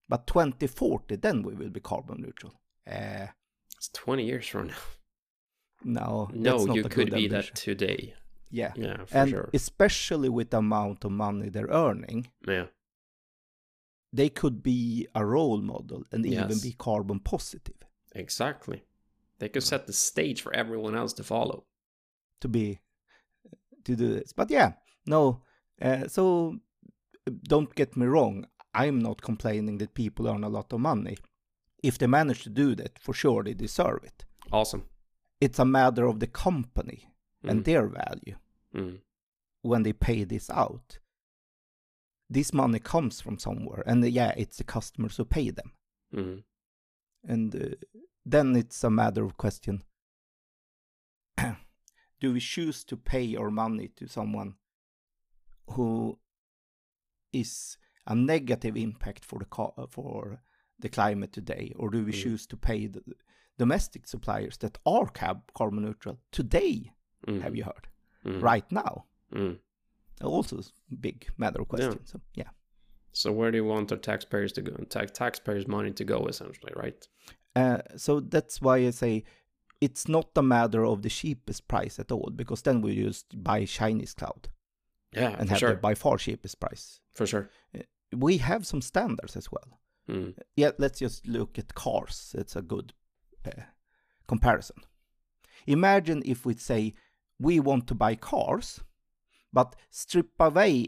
But 0.09 0.25
2040, 0.27 1.15
then 1.17 1.43
we 1.43 1.53
will 1.53 1.69
be 1.69 1.79
carbon 1.81 2.21
neutral. 2.21 2.53
Uh, 2.89 3.27
It's 3.75 3.89
20 3.89 4.23
years 4.25 4.47
from 4.47 4.67
now. 4.67 4.75
no, 5.83 6.29
No, 6.33 6.73
you 6.73 6.83
could 6.83 7.11
be 7.11 7.25
ambition. 7.25 7.29
that 7.53 7.55
today. 7.55 8.13
Yeah. 8.49 8.71
Yeah, 8.75 9.05
for 9.05 9.17
and 9.17 9.29
sure. 9.29 9.49
especially 9.53 10.29
with 10.29 10.49
the 10.51 10.57
amount 10.59 11.03
of 11.05 11.11
money 11.11 11.49
they're 11.49 11.67
earning, 11.69 12.31
Yeah. 12.47 12.67
they 14.13 14.29
could 14.29 14.63
be 14.63 15.07
a 15.13 15.25
role 15.25 15.61
model 15.61 16.03
and 16.11 16.25
even 16.25 16.59
be 16.59 16.73
carbon 16.77 17.19
positive 17.19 17.75
Exactly. 18.15 18.83
They 19.39 19.49
could 19.49 19.63
set 19.63 19.85
the 19.85 19.93
stage 19.93 20.41
for 20.41 20.53
everyone 20.55 20.95
else 20.95 21.13
to 21.13 21.23
follow. 21.23 21.65
to 22.41 22.47
be 22.47 22.79
to 23.83 23.95
do 23.95 24.07
this 24.13 24.33
but 24.33 24.49
yeah 24.51 24.73
no 25.05 25.41
uh, 25.81 26.07
so 26.07 26.55
don't 27.43 27.73
get 27.75 27.95
me 27.97 28.05
wrong 28.05 28.45
i'm 28.83 28.99
not 29.07 29.21
complaining 29.29 29.77
that 29.79 29.93
people 29.93 30.27
earn 30.31 30.43
a 30.43 30.49
lot 30.57 30.73
of 30.73 30.79
money 30.79 31.17
if 31.89 31.97
they 31.97 32.07
manage 32.07 32.41
to 32.43 32.49
do 32.63 32.67
that 32.75 32.93
for 32.99 33.13
sure 33.13 33.43
they 33.43 33.53
deserve 33.65 34.01
it 34.03 34.25
Awesome. 34.51 34.83
it's 35.45 35.59
a 35.59 35.65
matter 35.65 36.05
of 36.11 36.19
the 36.19 36.27
company 36.45 36.99
and 37.49 37.59
Mm. 37.61 37.65
their 37.65 37.85
value 37.87 38.37
Mm. 38.73 39.01
when 39.69 39.83
they 39.83 39.93
pay 39.93 40.23
this 40.25 40.49
out 40.49 40.99
this 42.37 42.51
money 42.53 42.79
comes 42.79 43.21
from 43.21 43.37
somewhere 43.39 43.83
and 43.89 44.03
uh, 44.03 44.07
yeah 44.19 44.33
it's 44.41 44.57
the 44.57 44.63
customers 44.77 45.17
who 45.17 45.25
pay 45.25 45.49
them 45.51 45.71
Mm. 46.13 46.43
and 47.33 47.55
uh, 47.55 47.75
then 48.33 48.55
it's 48.55 48.83
a 48.83 48.89
matter 48.89 49.23
of 49.25 49.37
question 49.37 49.83
do 52.19 52.33
we 52.33 52.39
choose 52.39 52.83
to 52.85 52.97
pay 52.97 53.35
our 53.35 53.51
money 53.51 53.87
to 53.95 54.07
someone 54.07 54.55
who 55.71 56.17
is 57.33 57.77
a 58.07 58.15
negative 58.15 58.75
impact 58.77 59.25
for 59.25 59.39
the 59.39 59.87
for 59.89 60.41
the 60.79 60.89
climate 60.89 61.31
today 61.33 61.73
or 61.79 61.89
do 61.89 62.03
we 62.05 62.11
Mm. 62.11 62.21
choose 62.23 62.47
to 62.47 62.57
pay 62.57 62.87
the 62.87 63.01
domestic 63.57 64.07
suppliers 64.07 64.57
that 64.57 64.77
are 64.85 65.07
cab- 65.21 65.51
carbon 65.53 65.83
neutral 65.83 66.17
today 66.31 66.91
Mm. 67.27 67.41
have 67.41 67.55
you 67.57 67.63
heard 67.63 67.87
Mm. 68.25 68.41
right 68.51 68.71
now 68.71 69.05
Mm. 69.31 69.59
also 70.23 70.61
big 71.07 71.27
matter 71.37 71.61
of 71.61 71.67
question 71.67 72.05
so 72.05 72.19
yeah 72.33 72.51
So 73.23 73.31
where 73.31 73.51
do 73.51 73.57
you 73.57 73.65
want 73.65 73.91
our 73.91 73.97
taxpayers 73.97 74.51
to 74.53 74.61
go? 74.61 74.73
Ta- 74.93 75.05
taxpayers' 75.23 75.67
money 75.67 75.91
to 75.93 76.03
go, 76.05 76.27
essentially, 76.27 76.71
right? 76.83 77.07
Uh, 77.55 77.79
so 77.95 78.19
that's 78.33 78.61
why 78.61 78.77
I 78.87 78.91
say 78.91 79.23
it's 79.81 80.07
not 80.07 80.27
a 80.37 80.43
matter 80.43 80.85
of 80.85 81.01
the 81.01 81.09
cheapest 81.09 81.67
price 81.67 81.95
at 82.03 82.11
all, 82.11 82.29
because 82.35 82.61
then 82.61 82.81
we 82.81 83.03
just 83.03 83.25
buy 83.43 83.65
Chinese 83.65 84.13
cloud 84.13 84.49
Yeah, 85.13 85.35
and 85.39 85.49
have 85.49 85.57
sure. 85.59 85.73
the 85.75 85.81
by 85.81 85.95
far 85.95 86.17
cheapest 86.17 86.59
price. 86.59 87.01
For 87.13 87.25
sure. 87.25 87.49
We 88.15 88.37
have 88.37 88.65
some 88.65 88.81
standards 88.81 89.35
as 89.35 89.51
well. 89.51 89.79
Mm. 90.09 90.35
Yeah, 90.55 90.71
let's 90.77 90.99
just 90.99 91.27
look 91.27 91.59
at 91.59 91.73
cars. 91.75 92.33
It's 92.37 92.55
a 92.55 92.61
good 92.61 92.93
uh, 93.45 93.63
comparison. 94.27 94.77
Imagine 95.65 96.21
if 96.25 96.45
we 96.45 96.53
say 96.55 96.93
we 97.39 97.59
want 97.59 97.87
to 97.87 97.95
buy 97.95 98.15
cars, 98.15 98.79
but 99.51 99.75
strip 99.89 100.29
away 100.39 100.87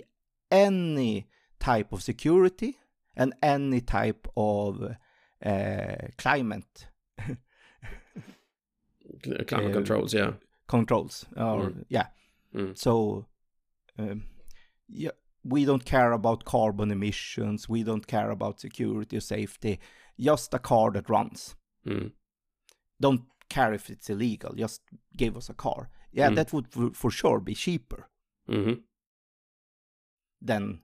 any 0.52 1.28
type 1.60 1.92
of 1.94 2.02
security 2.02 2.78
and 3.16 3.34
any 3.44 3.82
type 3.82 4.28
of 4.38 4.96
uh, 5.46 5.96
climate 6.18 6.88
Climate 9.22 9.54
Uh, 9.54 9.74
controls, 9.74 10.14
yeah. 10.14 10.34
controls 10.68 11.26
or 11.36 11.70
Mm. 11.72 11.86
yeah 11.90 12.08
Mm. 12.54 12.78
so 12.78 13.26
um, 13.98 14.24
yeah 14.88 15.12
we 15.54 15.66
don't 15.66 15.86
care 15.86 16.12
about 16.20 16.46
carbon 16.46 16.92
emissions 16.92 17.68
we 17.70 17.84
don't 17.90 18.08
care 18.08 18.30
about 18.32 18.60
security 18.60 19.18
or 19.18 19.22
safety 19.22 19.80
just 20.20 20.54
a 20.54 20.60
car 20.60 20.92
that 20.92 21.10
runs 21.10 21.56
Mm. 21.86 22.12
don't 23.06 23.22
care 23.56 23.74
if 23.74 23.90
it's 23.90 24.10
illegal 24.10 24.54
just 24.64 24.82
give 25.22 25.38
us 25.38 25.50
a 25.50 25.54
car 25.66 25.90
yeah 26.12 26.30
Mm. 26.32 26.36
that 26.36 26.54
would 26.54 26.68
for, 27.02 27.12
sure 27.12 27.40
be 27.40 27.56
cheaper 27.56 28.02
Mm-hmm. 28.50 28.78
than 30.42 30.82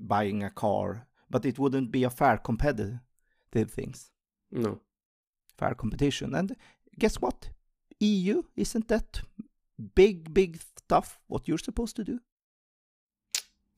buying 0.00 0.42
a 0.42 0.50
car 0.50 1.06
but 1.30 1.44
it 1.44 1.58
wouldn't 1.58 1.90
be 1.90 2.04
a 2.04 2.10
fair 2.10 2.38
competitive 2.38 3.70
things 3.78 4.10
No. 4.50 4.80
fair 5.58 5.74
competition 5.74 6.34
and 6.34 6.56
guess 6.98 7.16
what 7.20 7.50
eu 8.00 8.42
isn't 8.56 8.88
that 8.88 9.22
big 9.94 10.32
big 10.34 10.56
stuff 10.78 11.20
what 11.28 11.46
you're 11.48 11.64
supposed 11.64 11.96
to 11.96 12.04
do 12.04 12.18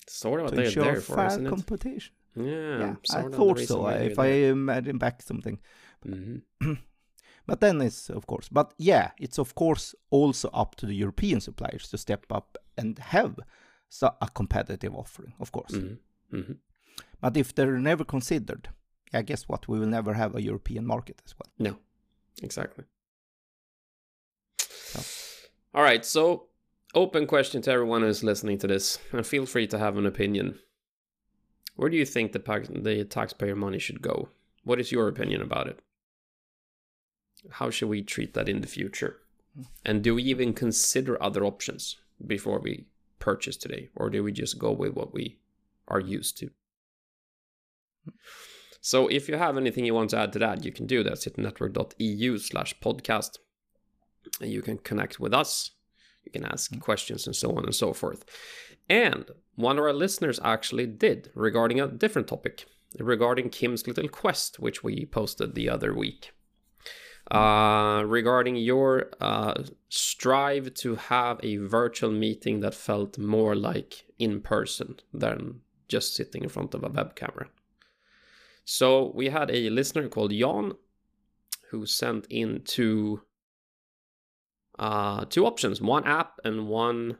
Sort 0.08 0.40
of 0.40 0.44
what 0.46 0.54
they're 0.54 0.70
there 0.70 1.00
for, 1.00 1.16
fair 1.16 1.26
isn't 1.26 1.46
it? 1.46 1.50
competition. 1.50 2.14
Yeah, 2.36 2.78
Yeah, 2.78 2.94
I 3.10 3.12
sort 3.12 3.24
of 3.26 3.30
the 3.32 3.36
thought 3.36 3.58
so. 3.60 3.86
If 3.88 4.18
I 4.18 4.28
there. 4.28 4.50
imagine 4.50 4.98
back 4.98 5.22
something, 5.22 5.58
Mhm. 6.06 6.42
But 7.46 7.60
then 7.60 7.80
it's 7.80 8.10
of 8.10 8.26
course, 8.26 8.48
but 8.48 8.74
yeah, 8.76 9.12
it's 9.18 9.38
of 9.38 9.54
course 9.54 9.94
also 10.10 10.48
up 10.52 10.74
to 10.76 10.86
the 10.86 10.94
European 10.94 11.40
suppliers 11.40 11.88
to 11.90 11.98
step 11.98 12.26
up 12.30 12.58
and 12.76 12.98
have 12.98 13.38
so 13.88 14.10
a 14.20 14.28
competitive 14.28 14.94
offering, 14.96 15.32
of 15.40 15.52
course. 15.52 15.70
Mm-hmm. 15.72 16.36
Mm-hmm. 16.36 16.52
But 17.20 17.36
if 17.36 17.54
they're 17.54 17.78
never 17.78 18.04
considered, 18.04 18.68
I 19.14 19.22
guess 19.22 19.48
what? 19.48 19.68
We 19.68 19.78
will 19.78 19.86
never 19.88 20.14
have 20.14 20.34
a 20.34 20.42
European 20.42 20.84
market 20.86 21.22
as 21.24 21.34
well. 21.38 21.50
No, 21.58 21.78
exactly. 22.42 22.84
All 25.74 25.82
right, 25.82 26.04
so 26.04 26.48
open 26.96 27.26
question 27.26 27.60
to 27.62 27.70
everyone 27.70 28.00
who's 28.00 28.24
listening 28.24 28.56
to 28.58 28.66
this, 28.66 28.98
and 29.12 29.24
feel 29.26 29.44
free 29.44 29.66
to 29.66 29.78
have 29.78 29.98
an 29.98 30.06
opinion. 30.06 30.58
Where 31.76 31.90
do 31.90 31.96
you 31.96 32.06
think 32.06 32.32
the, 32.32 32.38
the 32.82 33.04
taxpayer 33.04 33.54
money 33.54 33.78
should 33.78 34.00
go? 34.00 34.30
What 34.64 34.80
is 34.80 34.90
your 34.90 35.06
opinion 35.06 35.42
about 35.42 35.68
it? 35.68 35.80
How 37.50 37.68
should 37.68 37.90
we 37.90 38.02
treat 38.02 38.32
that 38.32 38.48
in 38.48 38.62
the 38.62 38.66
future? 38.66 39.18
And 39.84 40.02
do 40.02 40.14
we 40.14 40.22
even 40.24 40.54
consider 40.54 41.22
other 41.22 41.44
options 41.44 41.96
before 42.26 42.60
we 42.60 42.86
purchase 43.18 43.58
today? 43.58 43.90
Or 43.94 44.08
do 44.08 44.24
we 44.24 44.32
just 44.32 44.58
go 44.58 44.72
with 44.72 44.94
what 44.94 45.12
we 45.12 45.38
are 45.88 46.00
used 46.00 46.38
to? 46.38 46.50
So 48.80 49.08
if 49.08 49.28
you 49.28 49.36
have 49.36 49.56
anything 49.56 49.84
you 49.84 49.94
want 49.94 50.10
to 50.10 50.18
add 50.18 50.32
to 50.32 50.38
that, 50.38 50.64
you 50.64 50.72
can 50.72 50.86
do 50.86 51.02
that. 51.02 51.14
Citynetwork.eu 51.14 52.38
slash 52.38 52.74
podcast. 52.80 53.38
And 54.40 54.50
you 54.50 54.62
can 54.62 54.78
connect 54.78 55.20
with 55.20 55.34
us. 55.34 55.72
You 56.26 56.32
can 56.32 56.44
ask 56.44 56.78
questions 56.80 57.26
and 57.26 57.34
so 57.34 57.56
on 57.56 57.64
and 57.64 57.74
so 57.74 57.92
forth. 57.92 58.24
And 58.88 59.30
one 59.54 59.78
of 59.78 59.84
our 59.84 59.92
listeners 59.92 60.38
actually 60.44 60.86
did 60.86 61.30
regarding 61.34 61.80
a 61.80 61.88
different 61.88 62.28
topic, 62.28 62.66
regarding 62.98 63.48
Kim's 63.50 63.86
little 63.86 64.08
quest, 64.08 64.60
which 64.60 64.84
we 64.84 65.06
posted 65.06 65.54
the 65.54 65.70
other 65.70 65.94
week. 65.94 66.32
Uh, 67.30 68.04
regarding 68.06 68.54
your 68.54 69.10
uh, 69.20 69.54
strive 69.88 70.72
to 70.74 70.94
have 70.94 71.40
a 71.42 71.56
virtual 71.56 72.12
meeting 72.12 72.60
that 72.60 72.72
felt 72.72 73.18
more 73.18 73.56
like 73.56 74.04
in 74.20 74.40
person 74.40 74.94
than 75.12 75.60
just 75.88 76.14
sitting 76.14 76.44
in 76.44 76.48
front 76.48 76.72
of 76.72 76.84
a 76.84 76.88
web 76.88 77.16
camera. 77.16 77.48
So 78.64 79.10
we 79.12 79.28
had 79.28 79.50
a 79.50 79.70
listener 79.70 80.08
called 80.08 80.30
Jan 80.32 80.74
who 81.70 81.84
sent 81.84 82.26
in 82.30 82.62
two 82.64 83.22
uh, 84.78 85.24
two 85.26 85.46
options, 85.46 85.80
one 85.80 86.04
app 86.04 86.40
and 86.44 86.68
one 86.68 87.18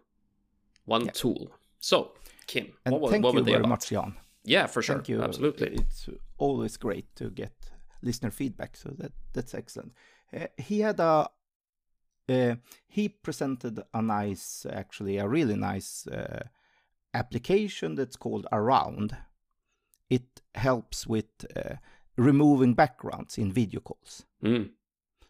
one 0.85 1.07
yeah. 1.07 1.11
tool. 1.13 1.51
So 1.81 2.13
Kim, 2.47 2.73
and 2.85 3.01
what, 3.01 3.11
thank 3.11 3.25
what 3.25 3.35
you 3.35 3.41
they 3.41 3.53
very 3.53 3.61
about? 3.61 3.69
much, 3.69 3.91
Jan. 3.91 4.17
Yeah, 4.45 4.67
for 4.67 4.83
sure. 4.83 4.97
Thank 4.97 5.09
you. 5.09 5.23
Absolutely. 5.23 5.75
It's 5.75 6.09
always 6.39 6.77
great 6.77 7.15
to 7.17 7.31
get 7.31 7.53
listener 8.03 8.31
feedback, 8.31 8.77
so 8.77 8.91
that 8.99 9.13
that's 9.33 9.55
excellent. 9.55 9.93
Uh, 10.33 10.47
he 10.57 10.81
had 10.81 11.01
a 11.01 11.29
uh, 12.29 12.57
he 12.89 13.09
presented 13.09 13.83
a 13.95 14.03
nice, 14.03 14.67
actually 14.71 15.19
a 15.19 15.29
really 15.29 15.57
nice 15.57 16.07
uh, 16.07 16.45
application 17.15 17.95
that's 17.95 18.17
called 18.17 18.47
Around. 18.53 19.17
It 20.11 20.41
helps 20.55 21.07
with 21.07 21.27
uh, 21.57 21.77
removing 22.17 22.75
backgrounds 22.75 23.39
in 23.39 23.53
video 23.53 23.81
calls. 23.81 24.25
Mm. 24.43 24.71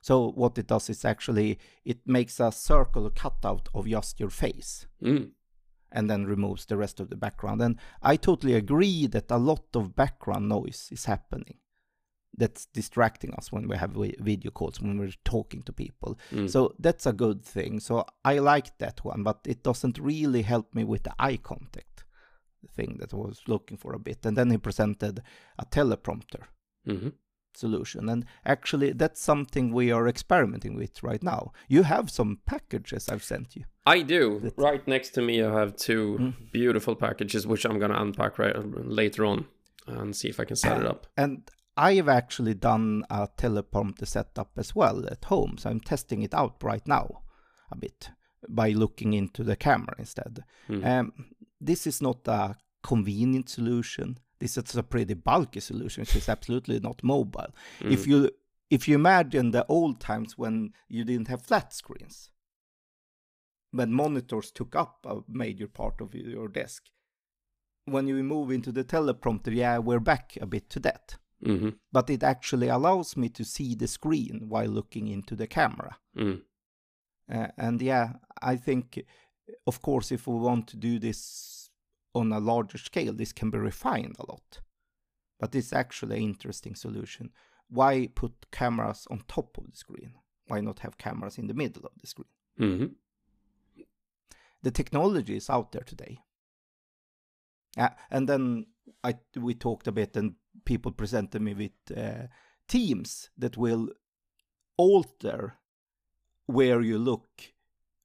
So 0.06 0.30
what 0.42 0.56
it 0.58 0.68
does 0.68 0.88
is 0.90 1.04
actually 1.04 1.58
it 1.84 1.98
makes 2.06 2.38
a 2.40 2.52
circle 2.52 3.10
cutout 3.10 3.68
of 3.74 3.86
just 3.88 4.20
your 4.20 4.30
face. 4.30 4.86
Mm. 5.02 5.30
And 5.96 6.08
then 6.10 6.26
removes 6.26 6.66
the 6.66 6.76
rest 6.76 7.00
of 7.00 7.08
the 7.10 7.16
background. 7.16 7.60
And 7.62 7.76
I 8.12 8.16
totally 8.16 8.54
agree 8.54 9.06
that 9.08 9.30
a 9.30 9.38
lot 9.50 9.66
of 9.74 9.96
background 9.96 10.48
noise 10.48 10.88
is 10.92 11.06
happening 11.06 11.58
that's 12.38 12.66
distracting 12.66 13.32
us 13.38 13.50
when 13.50 13.66
we 13.68 13.76
have 13.76 13.92
video 14.30 14.50
calls 14.50 14.80
when 14.80 14.98
we're 15.00 15.14
talking 15.24 15.62
to 15.62 15.72
people 15.72 16.18
Mm. 16.30 16.48
so 16.50 16.74
that's 16.78 17.06
a 17.06 17.12
good 17.24 17.40
thing 17.54 17.80
so 17.80 18.04
i 18.32 18.34
like 18.52 18.76
that 18.78 18.98
one 19.04 19.22
but 19.22 19.38
it 19.46 19.62
doesn't 19.62 19.98
really 19.98 20.42
help 20.42 20.74
me 20.74 20.84
with 20.84 21.02
the 21.04 21.14
eye 21.18 21.38
contact 21.38 22.04
thing 22.76 22.98
that 23.00 23.14
i 23.14 23.16
was 23.16 23.40
looking 23.46 23.78
for 23.78 23.94
a 23.94 23.98
bit 24.08 24.26
and 24.26 24.36
then 24.36 24.50
he 24.50 24.58
presented 24.58 25.22
a 25.58 25.64
teleprompter 25.76 26.42
Mhm. 26.86 27.12
Solution 27.56 28.08
and 28.08 28.24
actually 28.44 28.92
that's 28.92 29.20
something 29.20 29.72
we 29.72 29.90
are 29.90 30.06
experimenting 30.08 30.74
with 30.76 31.02
right 31.02 31.22
now 31.22 31.52
you 31.68 31.82
have 31.84 32.10
some 32.10 32.38
packages 32.46 33.08
i've 33.08 33.24
sent 33.24 33.56
you 33.56 33.64
I 33.88 34.02
do. 34.02 34.40
That's- 34.40 34.58
Right 34.70 34.84
next 34.88 35.10
to 35.10 35.22
me, 35.22 35.34
I 35.44 35.52
have 35.60 35.76
two 35.76 36.16
Mm. 36.20 36.32
beautiful 36.52 36.96
packages, 36.96 37.46
which 37.46 37.64
I'm 37.64 37.78
gonna 37.78 38.00
unpack 38.06 38.36
right 38.36 38.56
later 39.02 39.24
on 39.24 39.46
and 39.86 40.16
see 40.16 40.28
if 40.28 40.40
I 40.40 40.44
can 40.44 40.56
set 40.56 40.80
it 40.80 40.86
up. 40.92 41.06
and 41.16 41.48
I 41.76 41.94
have 41.94 42.08
actually 42.08 42.54
done 42.54 43.04
a 43.10 43.28
teleprompter 43.40 44.06
setup 44.06 44.50
as 44.58 44.74
well 44.74 45.06
at 45.06 45.24
home, 45.26 45.52
so 45.58 45.70
I'm 45.70 45.78
testing 45.78 46.22
it 46.24 46.34
out 46.34 46.56
right 46.64 46.84
now 46.88 47.06
a 47.70 47.76
bit 47.76 48.10
by 48.48 48.70
looking 48.70 49.12
into 49.14 49.44
the 49.44 49.54
camera 49.54 49.94
instead. 50.00 50.42
Mm. 50.68 50.84
Um, 50.84 51.12
this 51.60 51.86
is 51.86 52.02
not 52.02 52.26
a 52.26 52.56
convenient 52.82 53.48
solution. 53.48 54.18
This 54.38 54.56
is 54.58 54.76
a 54.76 54.82
pretty 54.82 55.14
bulky 55.14 55.60
solution, 55.60 56.02
which 56.02 56.16
is 56.16 56.28
absolutely 56.28 56.78
not 56.80 57.02
mobile. 57.02 57.54
If 57.80 58.04
Mm. 58.04 58.06
you 58.06 58.30
if 58.68 58.88
you 58.88 58.96
imagine 58.96 59.52
the 59.52 59.64
old 59.68 60.00
times 60.00 60.36
when 60.36 60.72
you 60.88 61.04
didn't 61.04 61.28
have 61.28 61.40
flat 61.42 61.72
screens, 61.72 62.30
when 63.70 63.92
monitors 63.92 64.50
took 64.50 64.74
up 64.74 65.06
a 65.06 65.22
major 65.28 65.68
part 65.68 66.00
of 66.00 66.14
your 66.14 66.48
desk, 66.48 66.82
when 67.84 68.08
you 68.08 68.22
move 68.24 68.50
into 68.50 68.72
the 68.72 68.82
teleprompter, 68.84 69.54
yeah, 69.54 69.78
we're 69.78 70.00
back 70.00 70.36
a 70.40 70.46
bit 70.46 70.68
to 70.70 70.80
that 70.80 71.16
Mhm. 71.42 71.78
but 71.92 72.10
it 72.10 72.22
actually 72.22 72.68
allows 72.68 73.16
me 73.16 73.28
to 73.28 73.44
see 73.44 73.74
the 73.76 73.86
screen 73.86 74.48
while 74.48 74.68
looking 74.68 75.06
into 75.06 75.36
the 75.36 75.46
camera. 75.46 75.98
Mm. 76.16 76.42
Uh, 77.28 77.48
and 77.56 77.80
yeah, 77.82 78.14
I 78.42 78.56
think, 78.56 79.04
of 79.66 79.80
course, 79.82 80.10
if 80.10 80.26
we 80.26 80.34
want 80.38 80.66
to 80.68 80.76
do 80.76 80.98
this 80.98 81.55
on 82.16 82.32
a 82.32 82.40
larger 82.40 82.78
scale, 82.78 83.12
this 83.12 83.32
can 83.32 83.50
be 83.50 83.58
refined 83.58 84.16
a 84.18 84.26
lot. 84.32 84.60
But 85.38 85.54
it's 85.54 85.72
actually 85.72 86.16
an 86.16 86.22
interesting 86.22 86.74
solution. 86.74 87.30
Why 87.68 88.08
put 88.14 88.50
cameras 88.50 89.06
on 89.10 89.22
top 89.28 89.58
of 89.58 89.70
the 89.70 89.76
screen? 89.76 90.14
Why 90.46 90.60
not 90.60 90.78
have 90.80 90.96
cameras 90.98 91.38
in 91.38 91.46
the 91.46 91.54
middle 91.54 91.84
of 91.84 91.92
the 92.00 92.06
screen? 92.06 92.32
Mhm. 92.58 92.94
The 94.62 94.70
technology 94.70 95.36
is 95.36 95.50
out 95.50 95.72
there 95.72 95.84
today. 95.84 96.18
Yeah, 97.76 97.94
and 98.10 98.28
then 98.28 98.66
I 99.04 99.14
we 99.34 99.54
talked 99.54 99.86
a 99.86 99.92
bit, 99.92 100.16
and 100.16 100.36
people 100.64 100.92
presented 100.92 101.42
me 101.42 101.54
with 101.54 101.96
uh, 101.96 102.26
teams 102.66 103.30
that 103.38 103.56
will 103.56 103.90
alter 104.76 105.58
where 106.46 106.80
you 106.80 106.98
look 106.98 107.54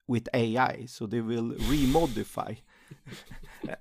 with 0.08 0.28
AI, 0.34 0.86
so 0.88 1.08
they 1.08 1.22
will 1.22 1.52
remodify. 1.52 2.58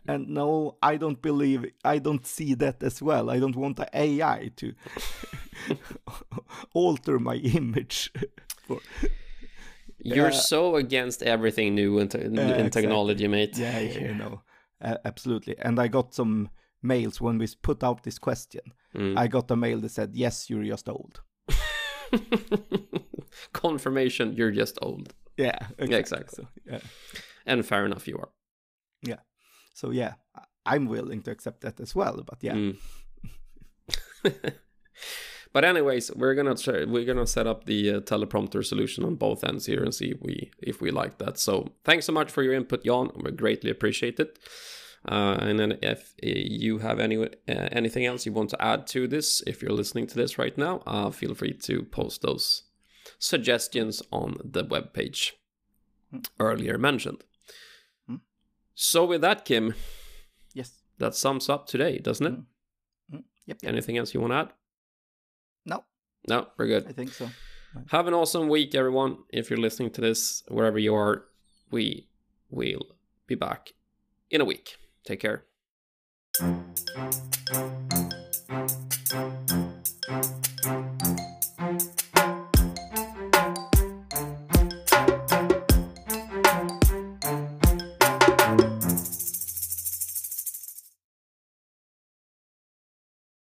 And 0.06 0.28
no, 0.28 0.76
I 0.82 0.96
don't 0.96 1.20
believe, 1.22 1.64
I 1.84 1.98
don't 1.98 2.26
see 2.26 2.54
that 2.54 2.82
as 2.82 3.00
well. 3.02 3.30
I 3.30 3.38
don't 3.38 3.56
want 3.56 3.76
the 3.76 3.88
AI 3.94 4.50
to 4.56 4.74
alter 6.74 7.18
my 7.18 7.36
image. 7.36 8.12
for, 8.66 8.80
You're 10.02 10.30
Yeah. 10.30 10.38
so 10.38 10.76
against 10.76 11.22
everything 11.22 11.74
new 11.74 11.98
in, 11.98 12.08
te- 12.08 12.20
in 12.20 12.38
exactly. 12.38 12.70
technology, 12.70 13.28
mate. 13.28 13.56
yeah, 13.58 13.78
yeah, 13.80 13.98
you 14.08 14.14
know, 14.14 14.40
uh, 14.80 14.96
absolutely. 15.04 15.56
And 15.58 15.78
I 15.78 15.88
got 15.88 16.14
some 16.14 16.48
mails 16.82 17.20
when 17.20 17.38
we 17.38 17.46
put 17.62 17.82
out 17.84 18.02
this 18.02 18.18
question. 18.18 18.62
Mm. 18.94 19.18
I 19.18 19.28
got 19.28 19.50
a 19.50 19.56
mail 19.56 19.78
that 19.80 19.90
said, 19.90 20.10
"Yes, 20.14 20.48
you're 20.50 20.64
just 20.64 20.88
old." 20.88 21.20
Confirmation, 23.52 24.32
you're 24.34 24.50
just 24.50 24.78
old. 24.82 25.14
Yeah, 25.36 25.58
exactly. 25.78 25.96
exactly. 25.98 26.44
So, 26.44 26.48
yeah, 26.72 26.80
And 27.46 27.64
fair 27.64 27.86
enough, 27.86 28.08
you 28.08 28.18
are. 28.18 28.28
So 29.74 29.90
yeah, 29.90 30.14
I'm 30.66 30.86
willing 30.86 31.22
to 31.22 31.30
accept 31.30 31.62
that 31.62 31.80
as 31.80 31.94
well. 31.94 32.22
But 32.24 32.38
yeah, 32.42 32.54
Mm. 32.54 32.76
but 35.52 35.64
anyways, 35.64 36.12
we're 36.14 36.34
gonna 36.34 36.54
try, 36.54 36.84
we're 36.84 37.04
gonna 37.04 37.26
set 37.26 37.46
up 37.46 37.64
the 37.64 37.90
uh, 37.90 38.00
teleprompter 38.00 38.64
solution 38.64 39.04
on 39.04 39.14
both 39.16 39.44
ends 39.44 39.66
here 39.66 39.82
and 39.82 39.94
see 39.94 40.10
if 40.10 40.20
we 40.20 40.50
if 40.58 40.80
we 40.80 40.90
like 40.90 41.18
that. 41.18 41.38
So 41.38 41.72
thanks 41.84 42.06
so 42.06 42.12
much 42.12 42.30
for 42.30 42.42
your 42.42 42.54
input, 42.54 42.84
Jan. 42.84 43.10
We 43.16 43.30
greatly 43.32 43.70
appreciate 43.70 44.20
it. 44.20 44.38
Uh, 45.08 45.38
and 45.40 45.58
then 45.58 45.78
if 45.80 46.14
uh, 46.22 46.26
you 46.26 46.78
have 46.78 47.00
any 47.00 47.16
uh, 47.16 47.28
anything 47.48 48.04
else 48.04 48.26
you 48.26 48.32
want 48.32 48.50
to 48.50 48.62
add 48.62 48.86
to 48.88 49.08
this, 49.08 49.42
if 49.46 49.62
you're 49.62 49.72
listening 49.72 50.06
to 50.08 50.16
this 50.16 50.38
right 50.38 50.58
now, 50.58 50.82
uh, 50.86 51.10
feel 51.10 51.34
free 51.34 51.54
to 51.54 51.84
post 51.84 52.20
those 52.22 52.64
suggestions 53.18 54.02
on 54.12 54.36
the 54.44 54.64
webpage 54.64 55.32
earlier 56.38 56.76
mentioned. 56.76 57.24
So 58.82 59.04
with 59.04 59.20
that, 59.20 59.44
Kim, 59.44 59.74
yes, 60.54 60.80
that 60.96 61.14
sums 61.14 61.50
up 61.50 61.66
today, 61.66 61.98
doesn't 61.98 62.26
it? 62.26 62.32
Mm. 62.32 62.44
Mm. 63.12 63.22
Yep, 63.44 63.58
yep. 63.62 63.72
Anything 63.72 63.98
else 63.98 64.14
you 64.14 64.20
want 64.22 64.32
to 64.32 64.36
add? 64.36 64.52
No, 65.66 65.84
No, 66.26 66.46
we're 66.56 66.66
good. 66.66 66.86
I 66.88 66.92
think 66.92 67.12
so. 67.12 67.28
Have 67.88 68.06
an 68.06 68.14
awesome 68.14 68.48
week, 68.48 68.74
everyone. 68.74 69.18
If 69.28 69.50
you're 69.50 69.58
listening 69.58 69.90
to 69.90 70.00
this, 70.00 70.42
wherever 70.48 70.78
you 70.78 70.94
are, 70.94 71.26
we 71.70 72.08
will 72.48 72.96
be 73.26 73.34
back 73.34 73.74
in 74.30 74.40
a 74.40 74.46
week. 74.46 74.76
Take 75.04 75.20
care. 75.20 75.44